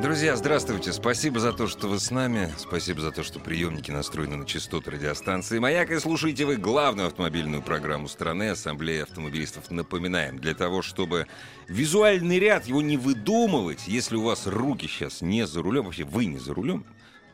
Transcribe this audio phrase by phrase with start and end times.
[0.00, 0.92] Друзья, здравствуйте.
[0.92, 2.52] Спасибо за то, что вы с нами.
[2.56, 5.90] Спасибо за то, что приемники настроены на частоты радиостанции «Маяк».
[5.90, 9.72] И слушаете вы главную автомобильную программу страны Ассамблея автомобилистов.
[9.72, 11.26] Напоминаем, для того, чтобы
[11.66, 16.26] визуальный ряд его не выдумывать, если у вас руки сейчас не за рулем, вообще вы
[16.26, 16.84] не за рулем,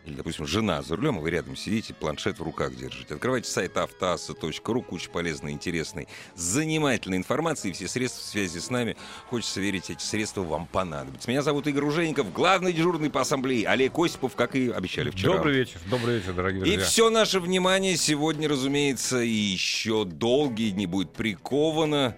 [0.04, 3.14] или, допустим, жена за рулем, а вы рядом сидите, планшет в руках держите.
[3.14, 8.96] Открывайте сайт автоасса.ру, куча полезной, интересной, занимательной информации, все средства связи с нами.
[9.30, 11.30] Хочется верить, эти средства вам понадобятся.
[11.30, 15.34] Меня зовут Игорь Ужеников, главный дежурный по ассамблее, Олег Осипов, как и обещали вчера.
[15.34, 16.80] Добрый вечер, добрый вечер, дорогие друзья.
[16.80, 22.16] И все наше внимание сегодня, разумеется, и еще долгие дни будет приковано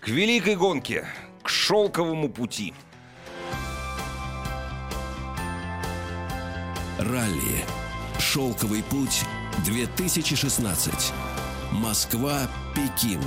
[0.00, 1.06] к великой гонке,
[1.42, 2.74] к шелковому пути.
[7.10, 7.64] Ралли.
[8.18, 9.24] Шелковый путь
[9.66, 11.12] 2016.
[11.72, 13.20] Москва, Пекин.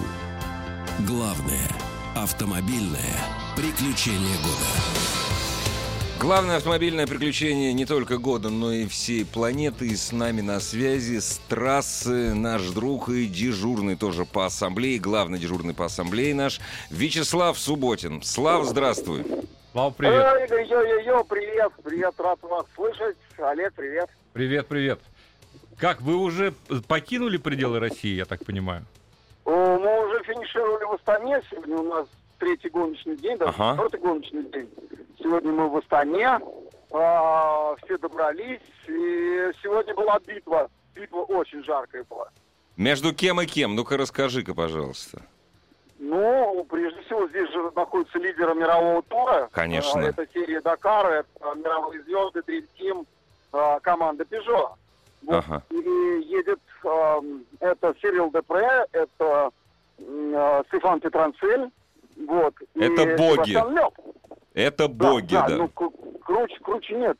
[1.06, 1.68] Главное
[2.16, 3.16] автомобильное
[3.56, 5.08] приключение года.
[6.20, 9.88] Главное автомобильное приключение не только года, но и всей планеты.
[9.88, 15.38] И с нами на связи с трассы наш друг и дежурный тоже по ассамблее, главный
[15.38, 18.24] дежурный по ассамблее наш Вячеслав Субботин.
[18.24, 19.47] Слав, здравствуй.
[19.78, 20.26] Слава, привет.
[20.34, 23.16] Ой, Игорь, йо-йо-йо, привет, привет, рад вас слышать.
[23.38, 24.10] Олег, привет.
[24.34, 25.00] Привет, привет.
[25.78, 26.52] Как, вы уже
[26.88, 28.88] покинули пределы России, я так понимаю?
[29.46, 32.08] О, Мы уже финишировали в Астане, сегодня у нас
[32.40, 33.74] третий гоночный день, да, Ага.
[33.74, 34.70] четвертый гоночный день.
[35.20, 36.40] Сегодня мы в Астане,
[36.92, 40.72] а, все добрались, и сегодня была битва.
[40.96, 42.30] Битва очень жаркая была.
[42.78, 43.76] Между кем и кем?
[43.76, 45.22] Ну-ка расскажи-ка, пожалуйста.
[46.00, 49.50] Ну, прежде всего, здесь же находится лидер мирового тура.
[49.52, 50.00] Конечно.
[50.02, 53.06] А, Это серия Дакар, это мировые звезды, Dream Team,
[53.52, 54.70] а, команда Peugeot.
[55.24, 55.44] Вот.
[55.48, 55.64] Ага.
[55.72, 56.60] И едет
[57.60, 59.50] это Сирил Депре, это
[60.00, 61.70] а, Стефан Петранцель.
[62.28, 62.54] Вот.
[62.76, 63.52] и Это боги.
[63.52, 63.94] Себастьян Лёб.
[64.54, 65.48] Это боги, да.
[65.50, 67.18] ну, кру- круче, круче нет.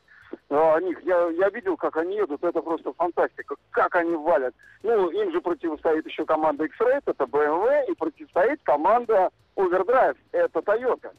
[0.50, 0.98] А, них.
[1.04, 4.54] Я, я видел, как они едут, это просто фантастика, как они валят.
[4.84, 11.12] Ну, им же противостоит еще команда X-Ray, это BMW, и противостоит команда Overdrive, это Toyota.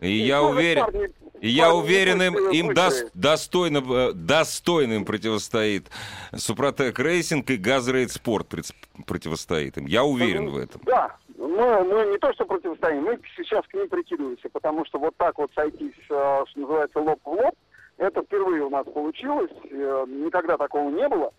[0.00, 4.94] И я тоже уверен, парни- и я парни уверен, им, им дос- достойно, э, достойно
[4.94, 5.88] им противостоит
[6.34, 8.48] Супротек Рейсинг и ГАЗ Рейд Спорт
[9.06, 9.86] противостоит им.
[9.86, 10.80] Я уверен в этом.
[10.84, 15.14] Да, мы, мы не то что противостоим, мы сейчас к ним прикидываемся, потому что вот
[15.16, 17.54] так вот сойтись, э, что называется, лоб в лоб,
[17.98, 21.32] это впервые у нас получилось, э, никогда такого не было.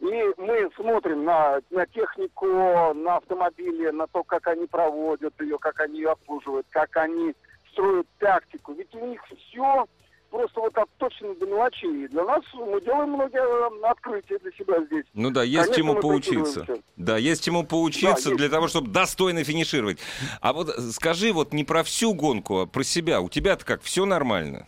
[0.00, 5.80] И мы смотрим на, на технику, на автомобили, на то, как они проводят ее, как
[5.80, 7.34] они ее обслуживают, как они
[7.72, 8.72] строят тактику.
[8.74, 9.86] Ведь у них все
[10.30, 12.04] просто вот отточено до мелочей.
[12.04, 15.04] И для нас мы делаем многие э, открытия для себя здесь.
[15.14, 16.66] Ну да, есть Конечно, чему поучиться.
[16.96, 18.36] Да, есть чему поучиться Да, есть.
[18.36, 19.98] для того, чтобы достойно финишировать.
[20.40, 23.20] А вот э, скажи вот не про всю гонку, а про себя.
[23.20, 24.66] У тебя-то как, все нормально?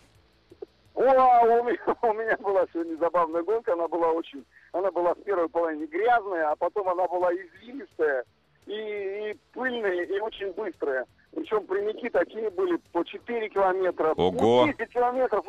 [0.97, 5.21] О, у меня, у меня была сегодня забавная гонка, она была очень, она была в
[5.21, 8.23] первой половине грязная, а потом она была извилистая
[8.65, 11.05] и, и пыльная, и очень быстрая.
[11.35, 14.65] Причем прямики такие были по 4 километра, Ого.
[14.65, 15.45] по 10 километров.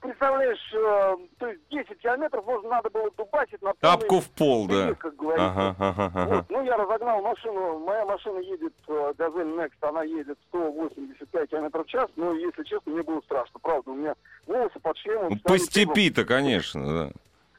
[0.00, 4.94] Представляешь, э, то есть 10 километров можно надо было дубасить на Тапку в пол, да.
[4.94, 5.46] как говорится.
[5.46, 6.34] Ага, ага, ага.
[6.36, 7.78] Вот, ну, я разогнал машину.
[7.80, 12.08] Моя машина едет, э, Газель Next, она едет 185 км в час.
[12.16, 13.60] Но, если честно, мне было страшно.
[13.60, 14.14] Правда, у меня
[14.46, 15.28] волосы под шлемом.
[15.30, 17.12] Ну, По степи-то, конечно, да.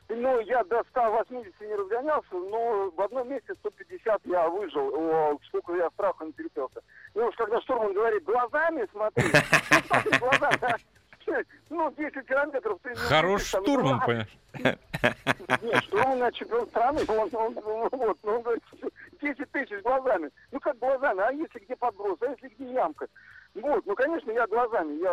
[0.09, 4.91] Ну, я до 180 не разгонялся, но в одном месте 150 я выжил.
[4.94, 6.81] О, сколько я страха не терпелся.
[7.13, 9.25] Ну, уж когда штурман говорит, глазами смотри.
[9.72, 10.78] Ну, ты глазами,
[11.33, 11.43] а?
[11.69, 12.95] Ну, 10 километров ты...
[12.95, 14.05] Хорош увидишь, там, штурман, глаз.
[14.05, 14.78] понимаешь?
[15.61, 18.63] Нет, он на чемпион страны, он, он, вот, ну, он говорит,
[19.22, 20.29] 10 тысяч глазами.
[20.51, 23.07] Ну как глазами, а если где подброс, а если где ямка?
[23.53, 25.11] Вот, ну, конечно, я глазами, я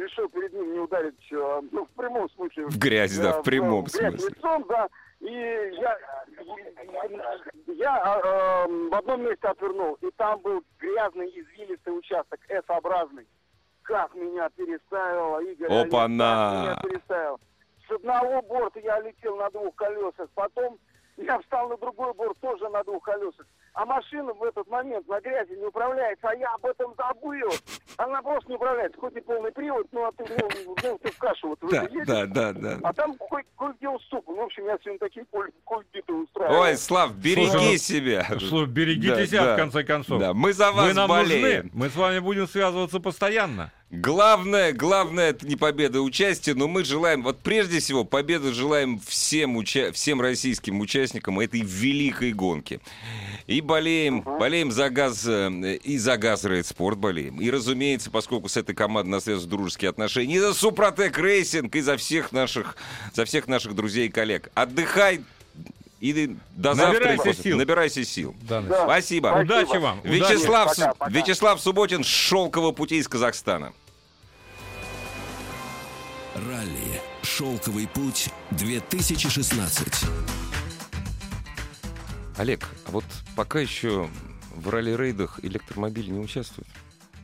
[0.00, 2.66] решил перед ним не ударить, э, ну, в прямом смысле.
[2.66, 4.28] В грязь, да, в прямом в грязь смысле.
[4.28, 4.88] лицом, да,
[5.20, 5.98] и я,
[7.66, 13.26] я э, в одном месте отвернул, и там был грязный, извилистый участок, S-образный.
[13.90, 16.64] Как меня переставило, Игорь, Олег, Опа-на!
[16.76, 17.40] как меня переставил.
[17.88, 20.78] С одного борта я летел на двух колесах, потом
[21.16, 23.44] я встал на другой борт тоже на двух колесах.
[23.74, 27.50] а машина в этот момент на грязи не управляется, а я об этом забыл.
[27.96, 30.48] Она просто не управляется, хоть и полный привод, ну, а ты, ну,
[30.84, 32.78] ну, ты в кашу вот Да, едешь, да, да, да.
[32.84, 34.24] а там кое- кое-где уступ.
[34.28, 35.26] Ну, в общем, я сегодня такие
[35.64, 36.60] кульбиты устраиваю.
[36.60, 38.26] Ой, Слав, береги Слушай, ну, себя.
[38.38, 39.54] Слушай, берегите Да, себя, да.
[39.54, 40.20] в конце концов.
[40.20, 41.64] Да, мы за вас Вы нам болеем.
[41.66, 41.70] нужны.
[41.74, 43.72] Мы с вами будем связываться постоянно.
[43.90, 49.00] Главное, главное, это не победа, а участие, но мы желаем, вот прежде всего, победу желаем
[49.04, 52.80] всем, уча- всем российским участникам этой великой гонки.
[53.48, 57.40] И болеем, болеем за ГАЗ, э, и за ГАЗ Рейд Спорт болеем.
[57.40, 61.80] И, разумеется, поскольку с этой командой нас связаны дружеские отношения, и за Супротек Рейсинг, и
[61.80, 62.76] за всех наших,
[63.12, 64.52] за всех наших друзей и коллег.
[64.54, 65.20] Отдыхай
[66.00, 66.94] и до завтра.
[66.98, 67.42] Набирайся после.
[67.44, 67.58] сил.
[67.58, 68.36] Набирайся сил.
[68.42, 68.62] Да.
[68.62, 69.28] Спасибо.
[69.28, 69.42] Спасибо.
[69.42, 70.00] Удачи вам.
[70.00, 70.14] удачи.
[70.14, 71.10] Вячеслав, Пока, пока.
[71.10, 73.72] Вячеслав Субботин с шелкового пути из Казахстана.
[76.34, 77.00] Ралли.
[77.22, 80.04] Шелковый путь 2016.
[82.38, 83.04] Олег, а вот
[83.36, 84.08] пока еще
[84.54, 86.66] в ралли-рейдах электромобиль не участвует.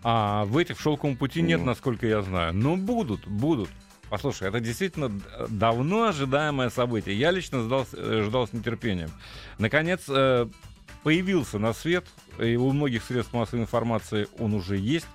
[0.03, 1.67] А в этих в шелковом пути нет, Ну.
[1.67, 2.53] насколько я знаю.
[2.53, 3.71] Но будут, будут.
[4.09, 7.19] Послушай, это действительно д- давно ожидаемое событие.
[7.19, 9.11] Я лично ждал, с- э, ждал с нетерпением.
[9.59, 10.47] Наконец, э,
[11.03, 12.05] появился на свет,
[12.39, 15.07] и у многих средств массовой информации он уже есть.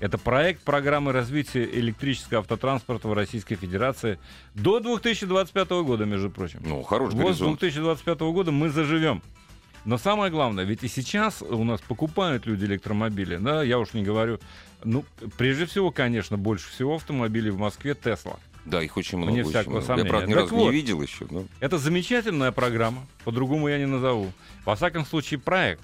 [0.00, 4.18] Это проект программы развития электрического автотранспорта в Российской Федерации
[4.54, 6.60] до 2025 года, между прочим.
[6.66, 7.60] Ну, хороший Вот с горизонт.
[7.60, 9.22] 2025 года мы заживем.
[9.84, 14.02] Но самое главное, ведь и сейчас у нас покупают люди электромобили, да, я уж не
[14.02, 14.40] говорю.
[14.82, 15.04] Ну,
[15.36, 18.38] прежде всего, конечно, больше всего автомобилей в Москве Тесла.
[18.64, 19.32] Да, их очень много.
[19.32, 19.86] Вне очень всякого много.
[19.86, 20.06] сомнения.
[20.06, 20.70] Я, правда, ни Так разу вот.
[20.70, 21.26] не видел еще.
[21.30, 21.44] Но...
[21.60, 24.32] Это замечательная программа, по-другому я не назову.
[24.64, 25.82] Во всяком случае, проект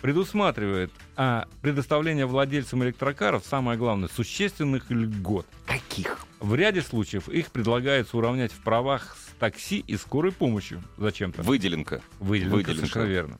[0.00, 5.46] предусматривает а, предоставление владельцам электрокаров, самое главное, существенных льгот.
[5.66, 6.18] Каких?
[6.38, 11.42] В ряде случаев их предлагается уравнять в правах с такси и скорой помощью зачем-то.
[11.42, 12.02] Выделенка.
[12.20, 12.76] Выделенка, Выделенка.
[12.86, 13.38] совершенно верно.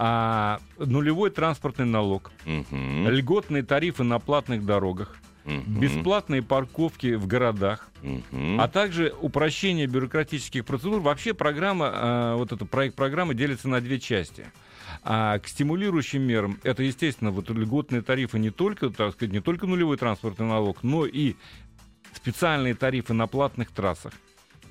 [0.00, 3.08] А, нулевой транспортный налог, Мгм.
[3.08, 5.80] льготные тарифы на платных дорогах, Мгм.
[5.80, 8.60] бесплатные парковки в городах, Мгм.
[8.60, 11.00] а также упрощение бюрократических процедур.
[11.00, 14.46] Вообще программа, а, вот этот проект программы делится на две части.
[15.02, 19.66] А к стимулирующим мерам это, естественно, вот льготные тарифы не только, так сказать, не только
[19.66, 21.34] нулевой транспортный налог, но и
[22.14, 24.12] специальные тарифы на платных трассах.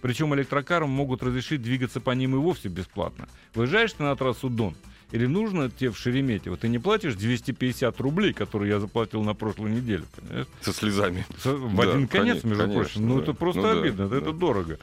[0.01, 3.27] Причем электрокарам могут разрешить двигаться по ним и вовсе бесплатно.
[3.55, 4.75] Выезжаешь ты на трассу Дон,
[5.11, 9.71] или нужно тебе в Шереметьево, ты не платишь 250 рублей, которые я заплатил на прошлой
[9.71, 10.47] неделе, понимаешь?
[10.61, 11.25] Со слезами.
[11.41, 13.07] С- В Да, один конец, конечно, между конечно, прочим.
[13.07, 13.23] Ну, да.
[13.23, 14.17] это просто Ну да, обидно, это, да.
[14.17, 14.79] это дорого.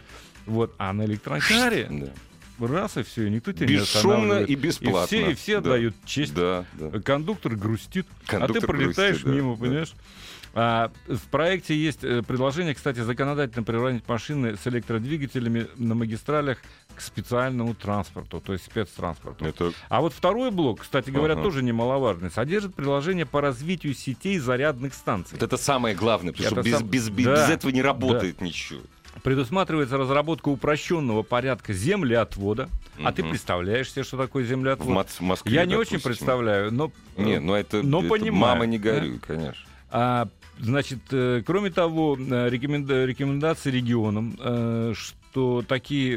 [0.46, 0.74] Вот.
[0.78, 2.12] А на электрокаре
[2.58, 2.66] Да.
[2.66, 4.50] раз и все, никто тебя не Бесшумно останавливает.
[4.50, 5.04] и бесплатно.
[5.04, 5.58] И все, и все Да.
[5.70, 6.34] отдают честь.
[6.34, 7.00] Да, да.
[7.00, 9.60] Кондуктор грустит, а Кондуктор ты пролетаешь грустит, да, мимо, да.
[9.62, 9.94] понимаешь?
[10.56, 16.58] А, в проекте есть э, предложение, кстати, законодательно приравнять машины с электродвигателями на магистралях
[16.94, 19.44] к специальному транспорту, то есть спецтранспорту.
[19.44, 21.42] Это А вот второй блок, кстати говоря, Ага.
[21.42, 25.36] тоже немаловажный, содержит предложение по развитию сетей зарядных станций.
[25.38, 27.82] вот это самое главное, потому что Это без, сам- без, без, Да, без этого не
[27.82, 28.80] работает ничего.
[29.24, 32.68] Предусматривается разработка упрощенного порядка землеотвода.
[33.02, 34.88] А ты представляешь себе, что такое В землеотвод?
[34.88, 36.10] Мос- Москве, Я не очень допустим.
[36.10, 36.92] представляю, но...
[37.16, 38.92] э, Не, ну это, но это понимаю, мама не да?
[38.92, 39.64] горюй, конечно.
[39.90, 40.28] А,
[40.58, 46.16] значит, э, кроме того, э, рекоменда- рекомендации регионам, э, что такие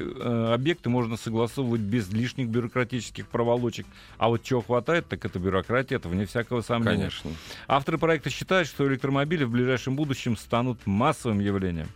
[0.54, 3.88] объекты можно согласовывать без лишних бюрократических проволочек.
[4.20, 6.98] А вот чего хватает, так это бюрократия, это вне всякого сомнения.
[6.98, 7.32] Конечно.
[7.68, 11.88] Авторы проекта считают, что электромобили в ближайшем будущем станут массовым явлением.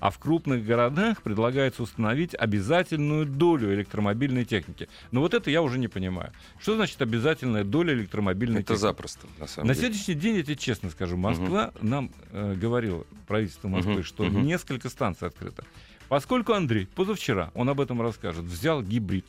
[0.00, 4.88] А в крупных городах предлагается установить обязательную долю электромобильной техники.
[5.10, 6.32] Но вот это я уже не понимаю.
[6.60, 8.80] Что значит обязательная доля электромобильной Это техники?
[8.82, 9.86] запросто, на самом На деле.
[9.88, 14.42] сегодняшний день, я тебе честно скажу, Москва нам э, говорила, правительство Москвы, Мгм, что мгм.
[14.46, 15.64] несколько станций открыто.
[16.08, 19.26] Поскольку Андрей позавчера, он об этом расскажет, взял гибрид,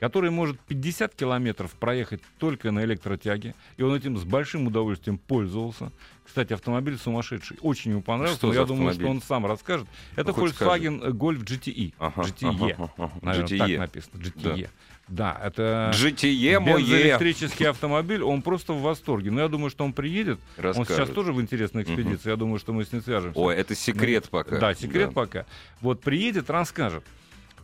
[0.00, 5.92] который может 50 километров проехать только на электротяге, и он этим с большим удовольствием пользовался.
[6.24, 9.00] Кстати, автомобиль сумасшедший, очень ему понравился, Что но я думаю, автомобиль?
[9.00, 9.86] что он сам расскажет.
[10.16, 11.92] Это хоть Volkswagen Golf GTE.
[11.98, 12.72] Ага, GTE.
[12.72, 13.12] ага, ага.
[13.20, 13.58] Наверное, GTE.
[13.58, 14.22] так написано.
[14.22, 14.68] GTE.
[15.08, 15.90] Да, это...
[15.92, 16.78] GTE мое.
[16.78, 19.32] Бензоэлектрический автомобиль, он просто в восторге.
[19.32, 20.38] Но я думаю, что он приедет.
[20.56, 20.96] Он Расскажет.
[20.96, 22.30] сейчас тоже в интересной экспедиции.
[22.30, 23.38] Я думаю, что мы с ним свяжемся.
[23.38, 24.58] Ой, это секрет Ну, пока.
[24.58, 25.12] Да, секрет Да.
[25.14, 25.46] пока.
[25.80, 27.02] Вот приедет, расскажет.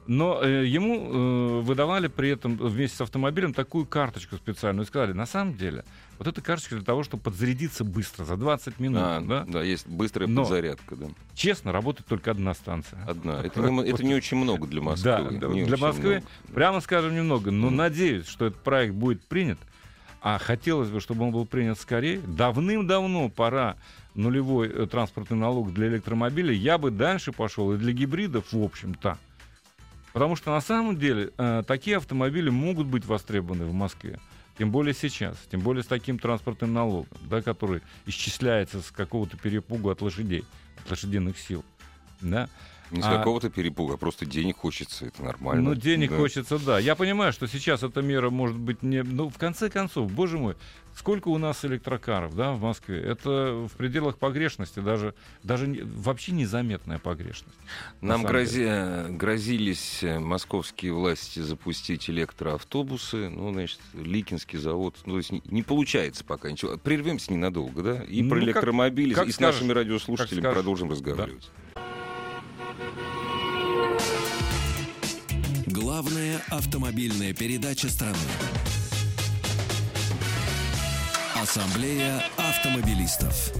[0.07, 4.85] Но э, ему э, выдавали при этом вместе с автомобилем такую карточку специальную.
[4.85, 5.85] И сказали, на самом деле,
[6.19, 9.03] вот эта карточка для того, чтобы подзарядиться быстро, за 20 минут.
[9.03, 9.45] А, да?
[9.49, 11.07] да, есть быстрая Но- подзарядка, да.
[11.35, 13.03] Честно, работает только одна станция.
[13.07, 13.41] Одна.
[13.45, 15.05] Это не, это не очень много для Москвы.
[15.05, 16.27] Да, да, для Москвы, много.
[16.55, 17.51] прямо скажем, немного.
[17.51, 19.59] Но надеюсь, что этот проект будет принят.
[20.23, 22.21] А хотелось бы, чтобы он был принят скорее.
[22.21, 23.77] Давным-давно пора
[24.15, 26.57] нулевой э, транспортный налог для электромобилей.
[26.57, 29.19] Я бы дальше пошел и для гибридов, в общем-то.
[30.17, 34.19] Потому что на самом деле э, такие автомобили могут быть востребованы в Москве.
[34.57, 39.91] Тем более сейчас, тем более с таким транспортным налогом, да, который исчисляется с какого-то перепугу
[39.91, 40.47] от лошадей,
[40.83, 41.63] от лошадиных сил.
[42.23, 42.49] Да?
[42.91, 45.61] Не с А- какого-то перепуга, а просто денег хочется, это нормально.
[45.61, 46.17] Ну, денег Да.
[46.17, 46.79] хочется, да.
[46.79, 49.03] Я понимаю, что сейчас эта мера может быть не...
[49.03, 50.57] Ну, в конце концов, боже мой,
[50.97, 53.01] сколько у нас электрокаров, да, в Москве?
[53.03, 57.57] Это в пределах погрешности, даже, даже не- вообще незаметная погрешность.
[58.01, 63.29] на Нам самом грози- грозились э, московские власти запустить электроавтобусы.
[63.29, 64.97] Ну, значит, Ликинский завод.
[65.07, 66.77] Ну, то есть не, не получается пока ничего.
[66.79, 68.03] Прервемся ненадолго, да?
[68.05, 69.61] И Ну, про как- электромобили, как и с скажешь.
[69.61, 71.51] нашими радиослушателями продолжим разговаривать.
[75.67, 78.17] Главная автомобильная передача страны.
[81.51, 83.53] Ассамблея автомобилистов.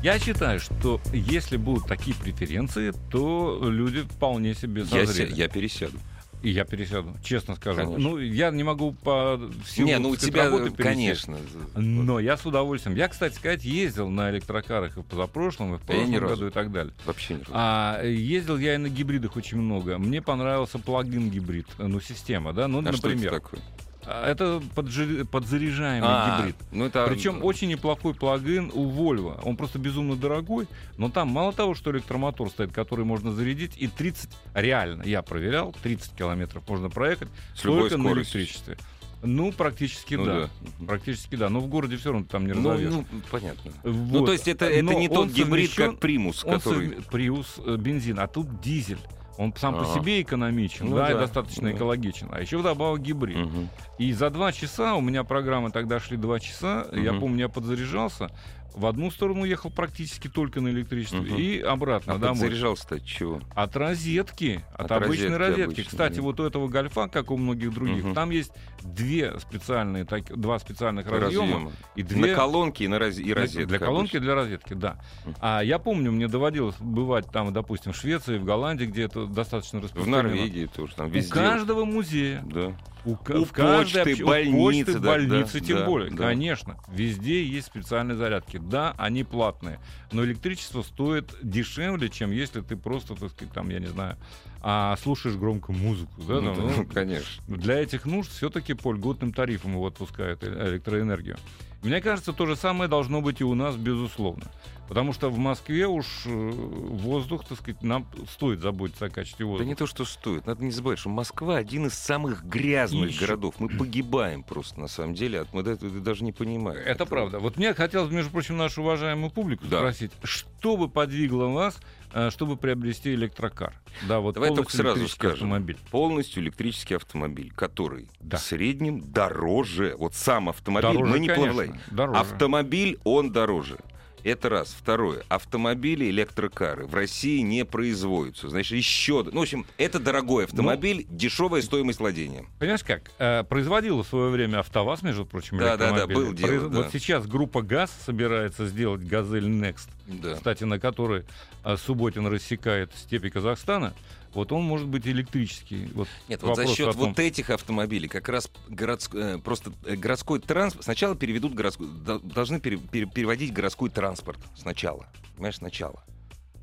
[0.00, 5.30] Я считаю, что если будут такие преференции, то люди вполне себе Я, созрели.
[5.32, 5.98] се- я пересяду.
[6.44, 7.78] И я пересяду, честно скажу.
[7.80, 7.98] Конечно.
[7.98, 11.24] Ну, я не могу по силу, не, ну у тебя, работы э, пересесть.
[11.24, 11.36] конечно.
[11.74, 12.96] Но я с удовольствием.
[12.96, 16.34] Я, кстати сказать, ездил на электрокарах и в позапрошлом, и в я прошлом разу.
[16.36, 16.94] году и так далее.
[17.06, 17.50] Вообще не разу.
[17.54, 19.98] А ездил я и на гибридах очень много.
[19.98, 23.60] Мне понравился плагин гибрид, э, ну система, да, ну А что это например, такое?
[24.06, 26.56] А, это поджи- подзаряжаемый А, гибрид.
[26.72, 27.06] Ну, это...
[27.06, 29.40] Причем очень неплохой плагин у Volvo.
[29.44, 30.66] Он просто безумно дорогой,
[30.96, 35.74] но там мало того, что электромотор стоит, который можно зарядить, и 30, реально, я проверял,
[35.82, 38.76] 30 километров можно проехать С только на электричестве.
[39.22, 40.40] Ну, практически Ну да.
[40.78, 40.86] да.
[40.86, 41.50] Практически да.
[41.50, 42.90] Но в городе все равно там не Ну, разовьешь.
[42.90, 43.70] ну, понятно.
[43.82, 44.20] Вот.
[44.20, 46.88] Ну, то есть это, это Но не тот гибрид, совмещен- как примус, который...
[46.88, 48.96] совме- Приус э, бензин, а тут дизель.
[49.40, 51.74] Он сам по себе экономичен, Ну да, и да, достаточно да.
[51.74, 52.28] экологичен.
[52.30, 53.38] А еще вдобавок гибрид.
[53.38, 53.68] Мгм.
[53.96, 57.20] И за два часа, у меня программы тогда шли два часа, я Мгм.
[57.20, 58.28] помню, я подзаряжался,
[58.74, 61.36] в одну сторону ехал практически только на электричестве, Мгм.
[61.36, 62.34] и обратно А домой.
[62.40, 63.40] подзаряжался-то от чего?
[63.54, 65.62] От розетки, от, От обычной розетки розетки.
[65.62, 66.22] обычной, Кстати, да.
[66.22, 68.14] вот у этого гольфа, как у многих других, Мгм.
[68.14, 71.72] там есть две специальные, так- два специальных разъема Разъема.
[71.96, 73.18] и две На колонке и, на роз...
[73.18, 73.66] и для- розетка.
[73.68, 74.20] Для колонки, обычно.
[74.20, 74.96] для розетки, да.
[75.40, 79.80] А я помню, мне доводилось бывать там, допустим, в Швеции, в Голландии, где это достаточно
[79.80, 80.22] В распространено.
[80.34, 81.32] Норвегии тоже, там У везде.
[81.34, 82.72] каждого музея, Да.
[83.04, 86.16] у, У в каждой почты, у больницы, почты, да, больницы да, тем да, более, да.
[86.16, 86.76] конечно.
[86.92, 88.59] Везде есть специальные зарядки.
[88.68, 89.80] Да, они платные,
[90.12, 94.16] но электричество стоит дешевле, чем если ты просто, так сказать, там, я не знаю,
[94.62, 96.12] а, слушаешь громко музыку.
[96.18, 97.42] Да, Ну, там, да, ну, конечно.
[97.56, 101.36] для этих нужд все-таки по льготным тарифам его отпускают электроэнергию.
[101.82, 104.44] Мне кажется, то же самое должно быть и у нас, безусловно.
[104.90, 109.50] Потому что в Москве уж э, воздух, так сказать, нам стоит заботиться о качестве Да
[109.50, 109.68] воздуха.
[109.68, 110.46] не то, что стоит.
[110.46, 113.20] Надо не забывать, что Москва один из самых грязных Ищу.
[113.20, 113.54] городов.
[113.60, 115.42] Мы погибаем просто, на самом деле.
[115.42, 116.80] от- Мы даже не понимаем.
[116.84, 117.38] Это правда.
[117.38, 119.78] Вот мне хотелось, между прочим, нашу уважаемую публику Да.
[119.78, 121.78] спросить, что бы подвигло вас,
[122.12, 123.72] э, чтобы приобрести электрокар?
[124.08, 125.34] Да, вот Давай только сразу скажем.
[125.52, 125.78] автомобиль.
[125.92, 128.38] Полностью электрический автомобиль, который Да.
[128.38, 129.94] в среднем дороже.
[129.96, 131.78] Вот сам автомобиль, Дороже, мы не плаваем.
[131.96, 133.78] Автомобиль, он дороже.
[134.24, 134.74] Это раз.
[134.78, 135.22] Второе.
[135.28, 138.48] Автомобили, электрокары в России не производятся.
[138.48, 139.22] Значит, еще...
[139.24, 142.46] Ну, в общем, это дорогой автомобиль, дешевая стоимость владения.
[142.58, 143.10] Понимаешь как?
[143.18, 146.76] Э, производила в свое время АвтоВАЗ, между прочим, Да, да, да, было дело, да.
[146.82, 150.34] Вот сейчас группа ГАЗ собирается сделать «Газель Next», Да.
[150.34, 151.24] кстати, на которой
[151.64, 153.94] э, Субботин рассекает степи Казахстана.
[154.34, 155.90] Вот он может быть электрический.
[155.94, 159.96] Вот Нет, вот за счет том- вот этих автомобилей как раз городск- э, просто э,
[159.96, 166.04] городской транспорт сначала переведут городской, до- должны пере- пере- переводить городской транспорт сначала, понимаешь, сначала.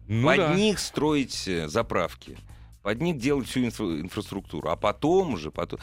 [0.08, 0.54] Ну под да.
[0.56, 2.38] них строить э, заправки,
[2.84, 5.80] под них делать всю инфра- инфраструктуру, а потом уже потом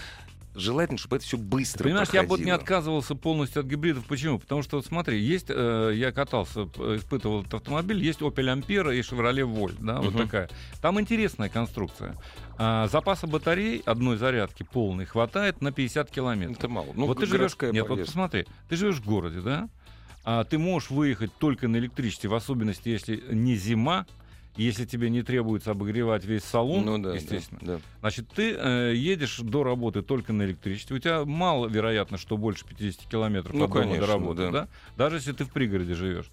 [0.55, 2.63] желательно, чтобы это все быстро Понимаешь, я бы вот не проходило.
[2.63, 4.05] отказывался полностью от гибридов.
[4.07, 4.39] Почему?
[4.39, 6.63] Потому что, вот смотри, есть, э, я катался,
[6.97, 10.25] испытывал этот автомобиль, есть Opel Ampera и Chevrolet Volt, да, вот Мгм.
[10.25, 10.51] такая.
[10.81, 12.17] Там интересная конструкция.
[12.57, 16.59] А, запаса батарей одной зарядки полной хватает на 50 километров.
[16.59, 16.89] Это мало.
[16.95, 18.05] Ну, вот ты живешь, нет, вот поездка.
[18.07, 19.69] посмотри, ты живешь в городе, да?
[20.25, 24.07] А ты можешь выехать только на электричестве, в особенности, если не зима,
[24.57, 27.61] если тебе не требуется обогревать весь салон, ну, да, да, естественно.
[27.63, 27.81] да.
[28.01, 30.97] Значит, ты э, едешь до работы только на электричестве.
[30.97, 34.51] У тебя мало вероятно, что больше 50 километров Ну, от дома конечно, до работы, да.
[34.51, 34.69] да.
[34.97, 36.31] Даже если ты в пригороде живешь.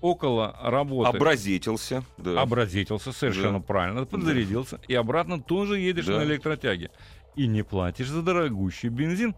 [0.00, 2.42] Около работы Образетился, да.
[2.42, 3.64] образетился, совершенно Да.
[3.64, 6.18] правильно, подзарядился, и обратно тоже едешь Да.
[6.18, 6.90] на электротяге.
[7.36, 9.34] И не платишь за дорогущий бензин,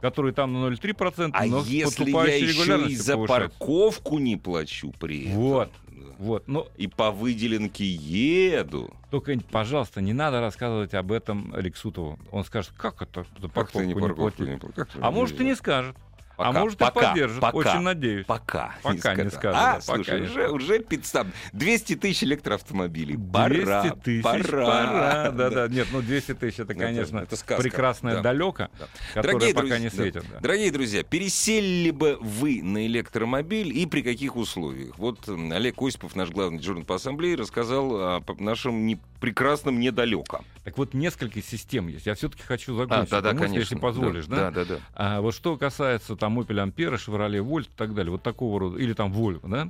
[0.00, 3.26] который там на 0,3%, А но если я еще и за повышается.
[3.26, 5.72] парковку не плачу при этом, Вот.
[6.00, 12.18] Да, Вот, но и по выделенке еду, только, пожалуйста, не надо рассказывать об этом Рексутову.
[12.30, 14.40] Он скажет, как это за как парковку не не парковку платить?
[14.40, 14.76] не платишь?
[14.76, 15.96] Как А может и не скажет.
[16.44, 18.26] А может и пока, поддержит, пока, очень надеюсь.
[18.26, 18.74] Пока.
[18.82, 23.18] Пока не А, да, слушай, пока не уже, уже 500, 200 тысяч электроавтомобилей.
[23.32, 24.66] Пора, 200 тысяч, пора.
[24.66, 25.30] пора.
[25.30, 28.22] Да, да, нет, ну 200 тысяч это, Это- конечно, это сказка, прекрасное да.
[28.22, 28.86] далеко, Да.
[29.14, 30.24] которое Дорогие пока друзья, не светит.
[30.32, 30.40] да.
[30.40, 34.98] Дорогие друзья, пересели бы вы на электромобиль и при каких условиях?
[34.98, 40.40] Вот Олег Осипов, наш главный дежурный по ассамблее, рассказал о нашем не- прекрасном недалеко.
[40.64, 42.06] Так вот, несколько систем есть.
[42.06, 43.60] Я все-таки хочу закончить А, да, да, мысль, конечно.
[43.60, 44.50] если позволишь, да?
[44.50, 44.80] Да, да, да.
[44.94, 48.78] А вот что касается там Opel Ampera, Chevrolet Volt и так далее, вот такого рода,
[48.78, 49.68] или там Volvo, да,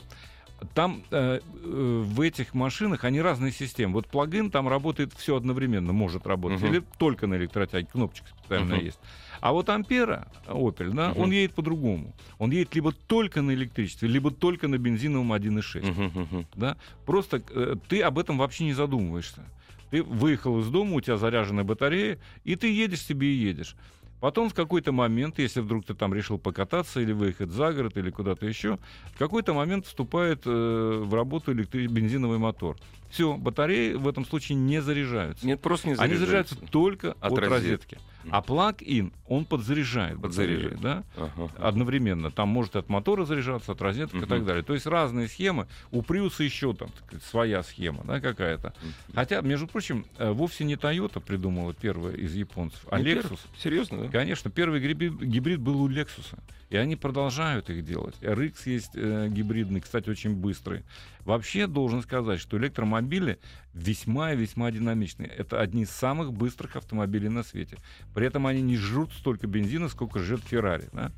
[0.75, 3.95] там э, э, в этих машинах они разные системы.
[3.95, 6.71] Вот плагин там работает все одновременно, может работать, Мгм.
[6.71, 8.85] или только на электротяге, кнопочка специальная Мгм.
[8.87, 8.99] есть.
[9.41, 11.21] А вот Ампера, Opel, да, Мгм.
[11.21, 12.15] он едет по-другому.
[12.39, 16.47] Он едет либо только на электричестве, либо только на бензиновом 1.6 Мгм, мгм.
[16.55, 19.43] да, просто э, ты об этом вообще не задумываешься.
[19.91, 23.77] Ты выехал из дома, у тебя заряженная батарея, и ты едешь себе и едешь.
[24.21, 28.11] Потом в какой-то момент, если вдруг ты там решил покататься или выехать за город или
[28.11, 28.79] куда-то еще,
[29.15, 32.77] в какой-то момент вступает э, в работу электри- бензиновый мотор.
[33.09, 35.47] Все, батареи в этом случае не заряжаются.
[35.47, 37.65] Нет, просто не Они заряжаются только От от, розетки.
[37.65, 37.99] розетки.
[38.31, 40.81] А плаг-ин, он подзаряжает Подзаряжает.
[40.81, 41.05] да?
[41.17, 41.51] Ага.
[41.59, 42.31] одновременно.
[42.31, 44.29] Там может от мотора заряжаться, от розетки и Мгм.
[44.29, 44.63] так далее.
[44.63, 45.67] То есть разные схемы.
[45.91, 48.75] У Приуса еще там сказать, своя схема, да, какая-то.
[49.15, 53.41] Хотя, между прочим, э, вовсе не Toyota придумала первая из японцев, а Не Lexus.
[53.59, 54.09] Серьезно, да?
[54.11, 56.35] Конечно, первый гибрид был у Lexus.
[56.71, 58.15] И они продолжают их делать.
[58.21, 60.85] RX есть э, гибридный, кстати, очень быстрый.
[61.25, 63.41] Вообще, должен сказать, что электромобили
[63.75, 65.29] весьма и весьма динамичные.
[65.29, 67.77] Это одни из самых быстрых автомобилей на свете.
[68.15, 70.89] При этом они не жрут столько бензина, сколько жрет Феррари.
[70.93, 71.11] Да?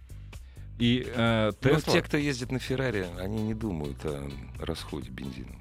[0.79, 5.55] И э, Ну, Tesla- те, кто ездит на Феррари, они не думают о расходе бензина.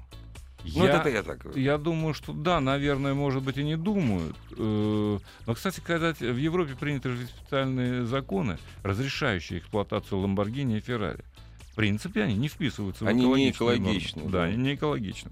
[0.64, 4.36] Ну, я, это я так я думаю, что да, наверное, может быть, и не думают.
[4.56, 11.24] Э, Но, кстати сказать, в Европе приняты же специальные законы, разрешающие эксплуатацию Ламборгини и Феррари.
[11.72, 13.82] В принципе, они не вписываются в Они не экологичные нормы.
[13.98, 14.42] экологичны, да.
[14.44, 15.30] они не экологичны.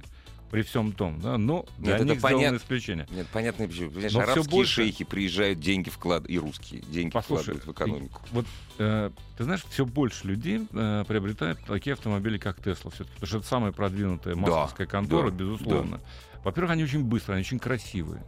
[0.50, 2.56] При всем том, да, но для это них сделаны понятно.
[2.56, 3.06] исключения.
[3.12, 3.90] Нет, понятно почему.
[3.90, 8.20] Понимаешь, Но арабские больше- шейхи приезжают, деньги вклад и русские деньги Послушай, вкладывают в экономику.
[8.32, 8.46] Вот
[8.78, 13.38] э, ты знаешь, все больше людей э, приобретают такие автомобили, как Тесла, все-таки, потому что
[13.38, 16.00] это самая продвинутая Да, московская контора, да, безусловно.
[16.42, 18.24] Во-первых, они очень быстрые, они очень красивые.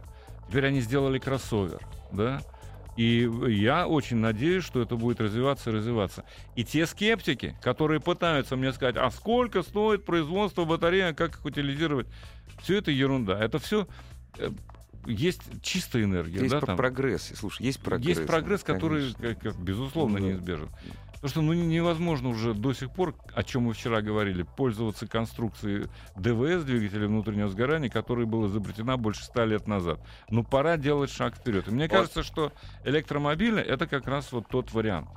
[0.47, 1.81] Теперь они сделали кроссовер,
[2.13, 2.41] да.
[2.95, 6.23] И я очень надеюсь, что это будет развиваться и развиваться.
[6.55, 11.45] И те скептики, которые пытаются мне сказать, а сколько стоит производство батареи, а как их
[11.45, 12.07] утилизировать,
[12.61, 13.39] все это ерунда.
[13.43, 13.87] Это все
[15.05, 16.77] есть чистая энергия, Есть да, там.
[16.77, 17.31] прогресс.
[17.35, 18.17] Слушай, есть прогресс.
[18.17, 19.27] Есть прогресс, ну, который, конечно.
[19.27, 20.31] как- как, безусловно, Ну да.
[20.33, 20.69] неизбежен.
[21.23, 25.07] Потому что ну, не- невозможно уже до сих пор, о чем мы вчера говорили, пользоваться
[25.07, 30.01] конструкцией ДВС, двигателя внутреннего сгорания, которая была изобретена больше ста лет назад.
[30.29, 31.69] Ну, пора делать шаг вперед.
[31.69, 31.91] И мне Вот.
[31.91, 32.51] кажется, что
[32.83, 35.07] электромобили— это как раз вот тот вариант.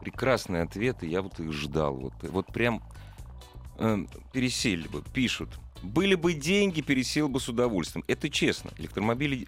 [0.00, 1.94] Прекрасные ответы, я вот их ждал.
[1.94, 2.82] Вот, вот прям
[3.78, 3.98] э,
[4.32, 5.60] пересели бы, пишут.
[5.80, 8.04] Были бы деньги, пересел бы с удовольствием.
[8.08, 8.72] Это честно.
[8.78, 9.46] Электромобили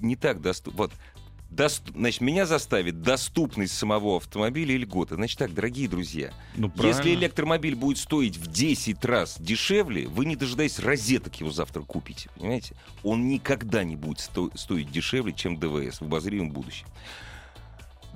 [0.00, 0.76] не так доступны.
[0.76, 0.92] Вот.
[1.50, 1.96] Доступ...
[1.96, 5.14] Значит, меня заставит доступность самого автомобиля и льготы.
[5.14, 10.36] Значит так, дорогие друзья, Ну, если электромобиль будет стоить в 10 раз дешевле, вы, не
[10.36, 12.28] дожидаясь розеток, его завтра купите.
[12.36, 12.74] Понимаете?
[13.02, 16.86] Он никогда не будет сто- стоить дешевле, чем ДВС в обозримом будущем.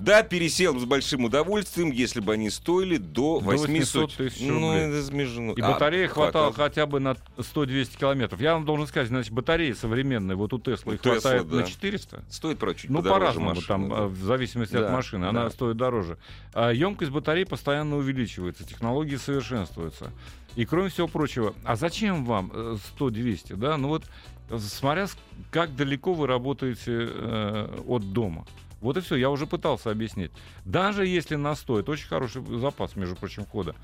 [0.01, 4.73] Да, пересел с большим удовольствием, если бы они стоили до До 800 800 тысяч Ну,
[4.73, 5.53] это смешно.
[5.53, 6.53] И А, батареи хватало хватало.
[6.69, 8.41] хотя бы на 100-200 километров.
[8.41, 11.55] Я вам должен сказать, значит, батареи современные, вот у Теслы их Tesla, хватает да.
[11.57, 12.23] на 400.
[12.29, 13.95] Стоит, чуть Ну, по-разному, там, да.
[13.97, 15.49] а, в зависимости Да, от машины, она да.
[15.51, 16.17] стоит дороже.
[16.53, 20.11] А емкость батареи постоянно увеличивается, технологии совершенствуются.
[20.55, 23.77] И кроме всего прочего, а зачем вам э, 100-200, да?
[23.77, 24.03] Ну вот,
[24.49, 25.07] э, смотря
[25.49, 28.45] как далеко вы работаете э, от дома.
[28.81, 30.31] Вот и все, я уже пытался объяснить.
[30.65, 33.75] Даже если на 100, это очень хороший запас, между прочим, хода.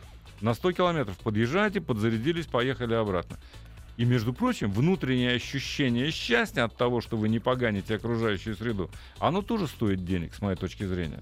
[0.42, 3.38] На 100 километров подъезжаете, подзарядились, поехали обратно.
[3.96, 9.42] И, между прочим, внутреннее ощущение счастья от того, что вы не поганите окружающую среду, оно
[9.42, 11.22] тоже стоит денег, с моей точки зрения.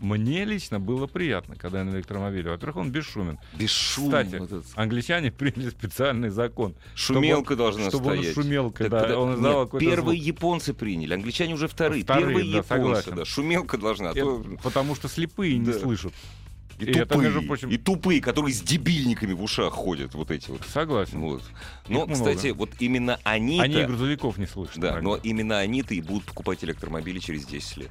[0.00, 2.50] Мне лично было приятно, когда я на электромобиле.
[2.50, 3.38] Во-первых, он бесшумен.
[3.54, 4.06] Без шума.
[4.22, 4.66] Кстати, вот этот.
[4.74, 6.74] Англичане приняли специальный закон.
[6.94, 8.34] Шумелка должна чтобы он стоять.
[8.34, 10.26] шумел, Так когда подо- он издавал Нет, первые звук.
[10.26, 12.02] японцы приняли, англичане уже вторые.
[12.04, 13.14] Вторые, первые да, японцы, согласен.
[13.16, 13.24] да.
[13.24, 14.08] Шумелка должна.
[14.08, 15.78] а Это то- потому что слепые не Да.
[15.78, 16.12] слышат.
[16.78, 20.30] И, И тупые, это, между прочим- и тупые, которые с дебильниками в ушах ходят, вот
[20.30, 20.60] эти вот.
[20.70, 21.20] Согласен.
[21.20, 21.42] Вот.
[21.88, 22.12] Но, много.
[22.12, 24.76] кстати, вот именно они-то, Они и грузовиков не слышат.
[24.78, 25.00] да, иногда.
[25.02, 27.90] но именно они-то и будут покупать электромобили через 10 лет.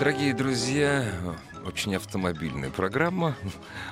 [0.00, 1.12] Дорогие друзья,
[1.66, 3.36] очень автомобильная программа.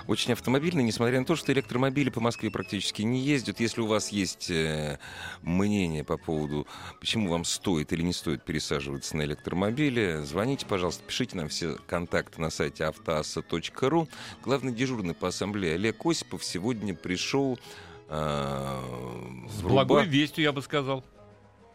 [0.07, 3.61] Очень автомобильная, несмотря на то, что электромобили по Москве практически не ездят.
[3.61, 4.99] Если у вас есть э,
[5.43, 6.67] мнение по поводу,
[6.99, 12.41] почему вам стоит или не стоит пересаживаться на электромобили, звоните, пожалуйста, пишите нам все контакты
[12.41, 14.09] на сайте автоаса.ру.
[14.43, 17.59] Главный дежурный по ассамблее Олег Осипов сегодня пришел
[18.09, 18.83] э,
[19.51, 21.05] С в благой руба- вестью, я бы сказал.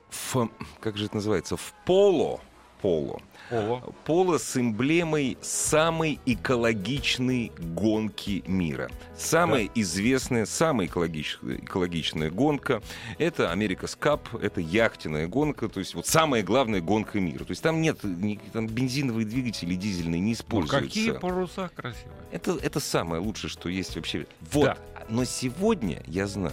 [0.10, 2.42] в, как же это называется, в поло.
[2.84, 3.22] Поло.
[3.50, 8.92] О, Поло с эмблемой самой экологичной гонки мира.
[9.18, 12.82] Самая известная, самая экологичная, экологичная гонка—
[13.20, 17.46] это America's Cup, это яхтенная гонка, то есть вот самая главная гонка мира.
[17.46, 20.86] То есть там нет, ни- там бензиновые двигатели, дизельные не ну, используются.
[20.86, 22.18] какие паруса красивые.
[22.34, 24.28] Это, это самое лучшее, что есть вообще.
[24.52, 24.66] Вот.
[24.66, 24.78] Да.
[25.08, 26.52] Но сегодня, я знаю,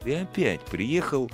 [0.00, 1.30] ты опять приехал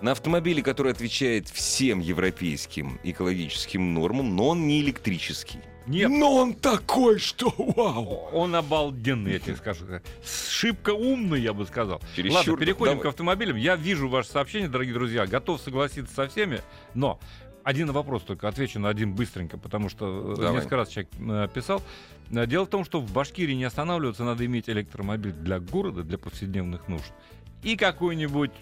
[0.00, 5.60] на автомобиле, который отвечает всем европейским экологическим нормам, но он не электрический.
[5.86, 6.10] Нет.
[6.10, 8.28] Но он такой, что вау!
[8.32, 9.86] Он обалденный, я тебе скажу.
[10.50, 12.02] Шибко умный, я бы сказал.
[12.14, 13.02] Чересчур, Ладно, переходим давай.
[13.04, 13.56] к автомобилям.
[13.56, 15.26] Я вижу ваше сообщение, дорогие друзья.
[15.26, 16.60] Готов согласиться со всеми,
[16.92, 17.18] но
[17.64, 20.56] один вопрос только отвечу на один быстренько, потому что э, Давай.
[20.56, 21.82] несколько раз человек э, писал.
[22.30, 26.18] Э, Дело в том, что в Башкирии не останавливаться, надо иметь электромобиль для города, для
[26.18, 27.12] повседневных нужд.
[27.62, 28.52] И какой-нибудь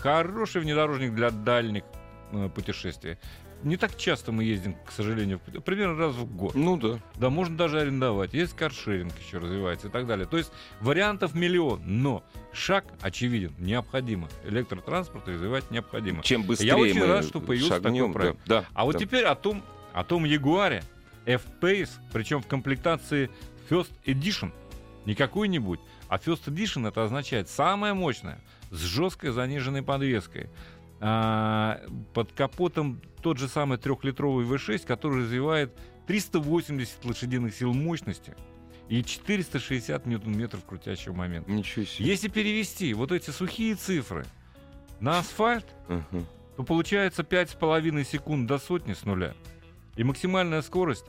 [0.00, 1.84] хороший внедорожник для дальних
[2.32, 3.18] э, путешествий.
[3.64, 6.54] Не так часто мы ездим, к сожалению, примерно раз в год.
[6.54, 7.00] Ну да.
[7.16, 8.32] Да, можно даже арендовать.
[8.32, 10.26] Есть каршеринг еще развивается и так далее.
[10.26, 14.28] То есть вариантов миллион, но шаг очевиден, необходимо.
[14.44, 16.22] Электротранспорт развивать необходимо.
[16.22, 18.38] Чем быстрее Я очень рад, что появился шагнем, такой проект.
[18.46, 18.98] Да, да, А вот да.
[19.00, 20.84] теперь о том, о том Ягуаре
[21.26, 23.28] F-Pace, причем в комплектации
[23.68, 24.52] First Edition.
[25.04, 28.38] Не какой-нибудь, а First Edition это означает самое мощное,
[28.70, 30.48] с жесткой заниженной подвеской.
[31.00, 31.80] А,
[32.14, 35.76] под капотом тот же самый трехлитровый V6, который развивает
[36.06, 38.34] 380 лошадиных сил мощности
[38.88, 41.50] и 460 ньютон-метров крутящего момента.
[41.50, 42.06] Ничего себе.
[42.06, 44.24] Если перевести вот эти сухие цифры
[45.00, 46.26] на асфальт, Мгм.
[46.56, 49.34] то получается 5,5 секунд до сотни с нуля.
[49.96, 51.04] И максимальная скорость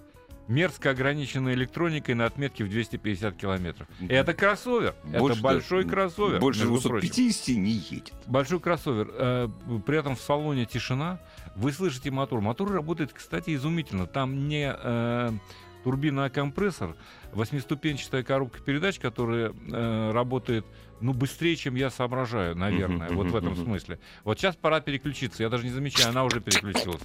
[0.49, 3.87] мерзко ограничена электроникой на отметке в 250 километров.
[3.99, 4.95] И это кроссовер.
[5.03, 6.39] Больше, это большой кроссовер.
[6.39, 7.07] Больше между прочим.
[7.07, 8.13] 250 не едет.
[8.25, 9.09] Большой кроссовер.
[9.13, 9.47] Э,
[9.85, 11.19] При этом в салоне тишина.
[11.55, 12.41] Вы слышите мотор.
[12.41, 14.07] Мотор работает, кстати, изумительно.
[14.07, 15.31] Там не э,
[15.83, 16.95] турбина, а компрессор.
[17.31, 20.65] Восьмиступенчатая коробка передач, которая э, работает
[20.99, 23.09] ну, быстрее, чем я соображаю, наверное.
[23.09, 23.99] Вот в этом смысле.
[24.23, 25.43] Вот сейчас пора переключиться.
[25.43, 27.03] Я даже не замечаю, она уже переключилась.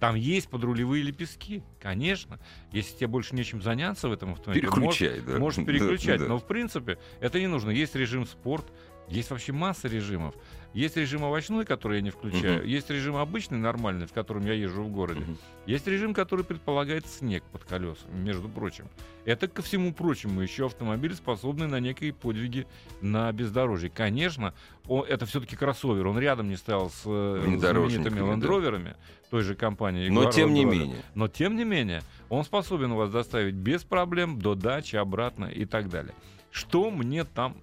[0.00, 2.38] Там есть подрулевые лепестки, конечно.
[2.72, 5.38] Если тебе больше нечем заняться в этом автомобиле, можешь- Переключай, да.
[5.38, 6.26] Можешь Да, переключать, да.
[6.26, 7.70] но в принципе это не нужно.
[7.70, 8.66] Есть режим спорт,
[9.08, 10.34] есть вообще масса режимов.
[10.76, 12.58] Есть режим овощной, который я не включаю.
[12.58, 12.66] Мгм.
[12.66, 15.20] Есть режим обычный, нормальный, в котором я езжу в городе.
[15.20, 15.38] Мгм.
[15.64, 18.84] Есть режим, который предполагает снег под колесами, между прочим.
[19.24, 22.66] Это, ко всему прочему, еще автомобиль, способный на некие подвиги
[23.00, 23.88] на бездорожье.
[23.88, 24.52] Конечно,
[24.86, 26.06] о- это все-таки кроссовер.
[26.06, 28.32] Он рядом не стоял с э, знаменитыми да.
[28.32, 28.96] лендроверами
[29.30, 30.10] той же компании.
[30.10, 31.02] Но тем не менее.
[31.14, 35.88] Но тем не менее, он способен вас доставить без проблем до дачи, обратно и так
[35.88, 36.14] далее.
[36.50, 37.56] Что мне там,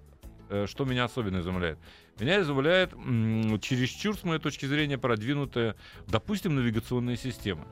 [0.49, 1.77] э, что меня особенно изумляет?
[2.23, 2.91] Меня изумляет
[3.61, 5.75] чересчур, с моей точки зрения, продвинутая,
[6.07, 7.67] допустим, навигационная система.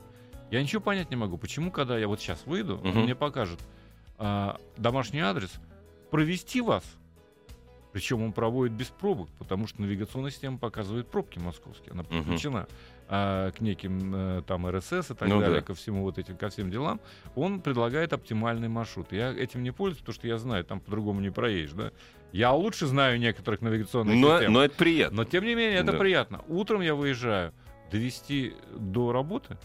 [0.50, 3.00] Я ничего понять не могу, почему, когда я вот сейчас выйду, он Мгм.
[3.04, 3.58] мне покажет
[4.18, 5.50] а, домашний адрес,
[6.10, 6.84] провести вас,
[7.94, 12.66] причем он проводит без пробок, потому что навигационная система показывает пробки московские, она подключена
[13.08, 15.66] а, к неким э, там РСС и так Ну далее, да.
[15.66, 17.00] ко всему вот этим, ко всем делам,
[17.34, 19.12] он предлагает оптимальный маршрут.
[19.12, 21.90] Я этим не пользуюсь, потому что я знаю, там по-другому не проедешь, да.
[22.32, 24.52] Я лучше знаю некоторых навигационных Но, систем.
[24.54, 25.16] но это приятно.
[25.18, 25.98] Но тем не менее, это Да.
[25.98, 26.40] приятно.
[26.48, 27.52] Утром я выезжаю,
[27.90, 29.58] довести до работы,